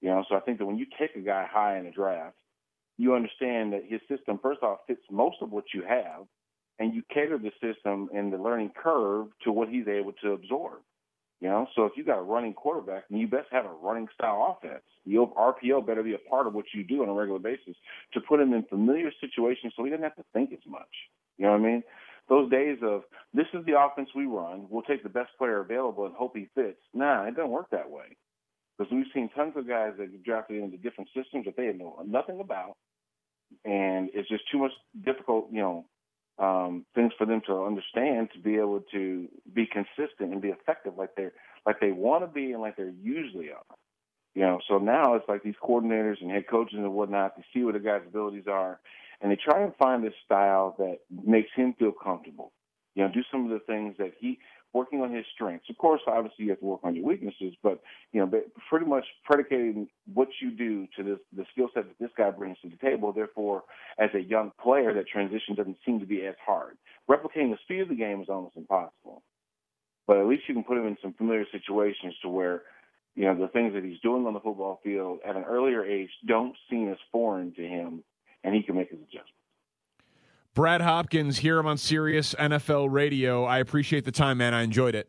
You 0.00 0.10
know, 0.10 0.24
so 0.28 0.36
I 0.36 0.40
think 0.40 0.58
that 0.58 0.66
when 0.66 0.78
you 0.78 0.86
take 0.96 1.16
a 1.16 1.20
guy 1.20 1.44
high 1.50 1.76
in 1.76 1.86
the 1.86 1.90
draft, 1.90 2.36
you 2.98 3.16
understand 3.16 3.72
that 3.72 3.82
his 3.84 4.00
system, 4.08 4.38
first 4.40 4.62
off, 4.62 4.78
fits 4.86 5.02
most 5.10 5.38
of 5.42 5.50
what 5.50 5.64
you 5.74 5.82
have, 5.82 6.26
and 6.78 6.94
you 6.94 7.02
cater 7.12 7.36
the 7.36 7.50
system 7.60 8.08
and 8.14 8.32
the 8.32 8.38
learning 8.38 8.70
curve 8.80 9.26
to 9.42 9.50
what 9.50 9.68
he's 9.68 9.88
able 9.88 10.12
to 10.22 10.32
absorb. 10.32 10.78
You 11.40 11.48
know, 11.48 11.66
so 11.74 11.84
if 11.84 11.92
you 11.96 12.04
got 12.04 12.18
a 12.18 12.22
running 12.22 12.52
quarterback, 12.52 13.08
then 13.08 13.18
you 13.18 13.26
best 13.26 13.48
have 13.50 13.64
a 13.64 13.72
running 13.82 14.06
style 14.14 14.56
offense. 14.56 14.84
The 15.04 15.14
RPO 15.14 15.84
better 15.84 16.04
be 16.04 16.14
a 16.14 16.30
part 16.30 16.46
of 16.46 16.54
what 16.54 16.66
you 16.72 16.84
do 16.84 17.02
on 17.02 17.08
a 17.08 17.12
regular 17.12 17.40
basis 17.40 17.74
to 18.12 18.20
put 18.20 18.38
him 18.38 18.52
in 18.52 18.62
familiar 18.64 19.10
situations 19.20 19.72
so 19.74 19.82
he 19.82 19.90
doesn't 19.90 20.04
have 20.04 20.16
to 20.16 20.24
think 20.32 20.52
as 20.52 20.60
much. 20.66 20.86
You 21.40 21.46
know 21.46 21.52
what 21.52 21.60
I 21.62 21.64
mean? 21.64 21.82
Those 22.28 22.50
days 22.50 22.78
of 22.82 23.02
this 23.32 23.46
is 23.54 23.64
the 23.64 23.80
offense 23.80 24.10
we 24.14 24.26
run, 24.26 24.66
we'll 24.68 24.82
take 24.82 25.02
the 25.02 25.08
best 25.08 25.30
player 25.38 25.60
available 25.60 26.04
and 26.04 26.14
hope 26.14 26.36
he 26.36 26.48
fits. 26.54 26.78
Nah, 26.92 27.24
it 27.24 27.34
doesn't 27.34 27.50
work 27.50 27.70
that 27.70 27.90
way. 27.90 28.16
Because 28.76 28.92
we've 28.92 29.06
seen 29.14 29.30
tons 29.34 29.54
of 29.56 29.66
guys 29.66 29.94
that 29.98 30.12
get 30.12 30.22
drafted 30.22 30.62
into 30.62 30.76
different 30.76 31.08
systems 31.16 31.46
that 31.46 31.56
they 31.56 31.72
know 31.72 31.98
nothing 32.06 32.40
about, 32.40 32.76
and 33.64 34.10
it's 34.12 34.28
just 34.28 34.44
too 34.52 34.58
much 34.58 34.72
difficult, 35.04 35.48
you 35.50 35.60
know, 35.60 35.86
um, 36.38 36.84
things 36.94 37.12
for 37.18 37.26
them 37.26 37.40
to 37.46 37.64
understand 37.64 38.28
to 38.34 38.38
be 38.38 38.56
able 38.56 38.80
to 38.92 39.28
be 39.54 39.66
consistent 39.66 40.32
and 40.32 40.40
be 40.40 40.48
effective 40.48 40.94
like 40.96 41.10
they're 41.14 41.32
like 41.66 41.80
they 41.80 41.92
want 41.92 42.22
to 42.22 42.26
be 42.26 42.52
and 42.52 42.62
like 42.62 42.76
they're 42.76 42.94
usually 43.02 43.50
are. 43.50 43.76
You 44.34 44.42
know, 44.42 44.60
so 44.68 44.78
now 44.78 45.14
it's 45.14 45.28
like 45.28 45.42
these 45.42 45.56
coordinators 45.62 46.20
and 46.20 46.30
head 46.30 46.44
coaches 46.48 46.78
and 46.78 46.92
whatnot, 46.92 47.36
they 47.36 47.44
see 47.52 47.64
what 47.64 47.74
the 47.74 47.80
guy's 47.80 48.02
abilities 48.06 48.46
are 48.46 48.78
and 49.20 49.30
they 49.30 49.36
try 49.36 49.62
and 49.62 49.74
find 49.76 50.04
this 50.04 50.14
style 50.24 50.74
that 50.78 50.98
makes 51.10 51.50
him 51.54 51.74
feel 51.78 51.92
comfortable. 51.92 52.52
You 52.94 53.04
know, 53.04 53.12
do 53.12 53.22
some 53.30 53.44
of 53.44 53.50
the 53.50 53.64
things 53.66 53.96
that 53.98 54.12
he 54.18 54.38
working 54.72 55.00
on 55.00 55.12
his 55.12 55.24
strengths. 55.34 55.68
Of 55.68 55.78
course, 55.78 56.00
obviously 56.06 56.44
you 56.44 56.50
have 56.50 56.60
to 56.60 56.64
work 56.64 56.80
on 56.84 56.94
your 56.94 57.04
weaknesses, 57.04 57.54
but 57.62 57.80
you 58.12 58.20
know, 58.20 58.40
pretty 58.68 58.86
much 58.86 59.04
predicating 59.24 59.88
what 60.12 60.28
you 60.40 60.50
do 60.50 60.86
to 60.96 61.02
this 61.02 61.18
the 61.36 61.44
skill 61.52 61.68
set 61.74 61.84
that 61.84 61.98
this 61.98 62.10
guy 62.16 62.30
brings 62.30 62.58
to 62.62 62.68
the 62.68 62.76
table. 62.76 63.12
Therefore, 63.12 63.64
as 63.98 64.10
a 64.14 64.20
young 64.20 64.52
player, 64.62 64.94
that 64.94 65.08
transition 65.08 65.54
doesn't 65.56 65.78
seem 65.84 66.00
to 66.00 66.06
be 66.06 66.26
as 66.26 66.34
hard. 66.44 66.76
Replicating 67.10 67.50
the 67.50 67.58
speed 67.62 67.80
of 67.80 67.88
the 67.88 67.96
game 67.96 68.20
is 68.22 68.28
almost 68.28 68.56
impossible, 68.56 69.22
but 70.06 70.18
at 70.18 70.26
least 70.26 70.44
you 70.48 70.54
can 70.54 70.64
put 70.64 70.78
him 70.78 70.86
in 70.86 70.96
some 71.02 71.14
familiar 71.14 71.44
situations 71.50 72.14
to 72.22 72.28
where 72.28 72.62
you 73.16 73.24
know 73.24 73.34
the 73.34 73.48
things 73.48 73.74
that 73.74 73.84
he's 73.84 74.00
doing 74.00 74.26
on 74.26 74.34
the 74.34 74.40
football 74.40 74.80
field 74.84 75.18
at 75.26 75.36
an 75.36 75.44
earlier 75.44 75.84
age 75.84 76.10
don't 76.26 76.54
seem 76.70 76.90
as 76.90 76.98
foreign 77.10 77.52
to 77.54 77.62
him 77.62 78.04
and 78.44 78.54
he 78.54 78.62
can 78.62 78.76
make 78.76 78.90
his 78.90 78.98
adjustments. 79.00 79.32
Brad 80.54 80.80
Hopkins 80.80 81.38
here 81.38 81.58
I'm 81.58 81.66
on 81.66 81.78
Sirius 81.78 82.34
NFL 82.34 82.90
Radio. 82.90 83.44
I 83.44 83.58
appreciate 83.58 84.04
the 84.04 84.12
time, 84.12 84.38
man. 84.38 84.52
I 84.52 84.62
enjoyed 84.62 84.94
it. 84.94 85.08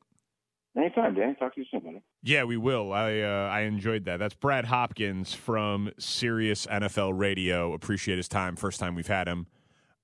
Anytime, 0.78 1.16
Dan. 1.16 1.36
Talk 1.36 1.56
to 1.56 1.62
you 1.62 1.68
soon, 1.70 1.82
buddy. 1.82 2.02
Yeah, 2.24 2.46
we 2.46 2.56
will. 2.56 2.94
I 2.94 3.20
uh, 3.20 3.50
I 3.52 3.62
enjoyed 3.62 4.06
that. 4.06 4.18
That's 4.18 4.36
Brad 4.36 4.66
Hopkins 4.66 5.34
from 5.34 5.92
Sirius 5.98 6.66
NFL 6.68 7.18
Radio. 7.18 7.74
Appreciate 7.74 8.18
his 8.18 8.30
time. 8.30 8.56
First 8.56 8.80
time 8.80 8.96
we've 8.96 9.08
had 9.08 9.28
him 9.28 9.48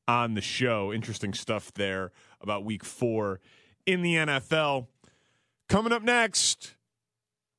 on 0.07 0.33
the 0.33 0.41
show. 0.41 0.91
Interesting 0.91 1.33
stuff 1.33 1.73
there 1.73 2.11
about 2.41 2.65
Week 2.65 2.83
Four 2.83 3.39
in 3.85 4.01
the 4.01 4.15
NFL. 4.15 4.87
Coming 5.69 5.93
up 5.93 6.01
next, 6.01 6.75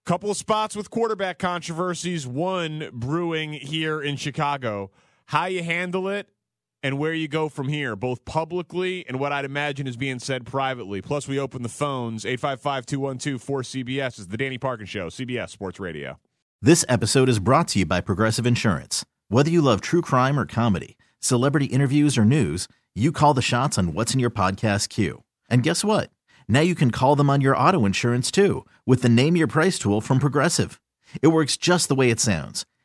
couple 0.05 0.31
of 0.31 0.37
spots 0.37 0.77
with 0.77 0.91
quarterback 0.91 1.39
controversies. 1.39 2.27
One 2.27 2.91
brewing 2.93 3.55
here 3.55 4.03
in 4.03 4.17
Chicago 4.17 4.91
how 5.29 5.45
you 5.45 5.63
handle 5.63 6.09
it 6.09 6.27
and 6.83 6.99
where 6.99 7.13
you 7.13 7.29
go 7.29 7.51
from 7.51 7.69
here, 7.69 7.95
both 7.95 8.25
publicly 8.25 9.05
and 9.07 9.21
what 9.21 9.31
I'd 9.31 9.45
imagine 9.45 9.87
is 9.87 9.97
being 9.97 10.19
said 10.19 10.47
privately. 10.47 11.03
Plus, 11.03 11.29
we 11.29 11.39
open 11.39 11.63
the 11.63 11.69
phones 11.69 12.25
855 12.25 12.87
212 12.87 13.45
4CBS 13.45 14.19
is 14.19 14.29
the 14.29 14.39
Danny 14.39 14.57
Parkins 14.57 14.89
Show, 14.89 15.09
CBS 15.09 15.51
Sports 15.51 15.79
Radio. 15.79 16.19
This 16.63 16.85
episode 16.89 17.29
is 17.29 17.41
brought 17.41 17.69
to 17.69 17.81
you 17.81 17.87
by 17.87 18.01
Progressive 18.01 18.47
Insurance. 18.47 19.05
Whether 19.29 19.51
you 19.51 19.61
love 19.61 19.83
true 19.83 20.01
crime 20.01 20.39
or 20.39 20.47
comedy, 20.47 20.97
celebrity 21.21 21.67
interviews 21.67 22.17
or 22.17 22.25
news, 22.25 22.67
you 22.95 23.13
call 23.13 23.35
the 23.35 23.43
shots 23.43 23.77
on 23.77 23.93
what's 23.93 24.15
in 24.15 24.21
your 24.21 24.31
podcast 24.31 24.89
queue. 24.89 25.25
And 25.51 25.63
guess 25.63 25.85
what? 25.85 26.09
Now 26.49 26.61
you 26.61 26.75
can 26.75 26.91
call 26.91 27.17
them 27.17 27.29
on 27.29 27.43
your 27.43 27.57
auto 27.57 27.85
insurance 27.85 28.31
too 28.31 28.65
with 28.87 29.03
the 29.03 29.11
Name 29.11 29.37
Your 29.37 29.47
Price 29.47 29.79
tool 29.79 30.01
from 30.01 30.21
Progressive. 30.21 30.81
It 31.21 31.29
works 31.29 31.59
just 31.59 31.89
the 31.89 31.95
way 31.95 32.09
it 32.09 32.19
sounds 32.19 32.65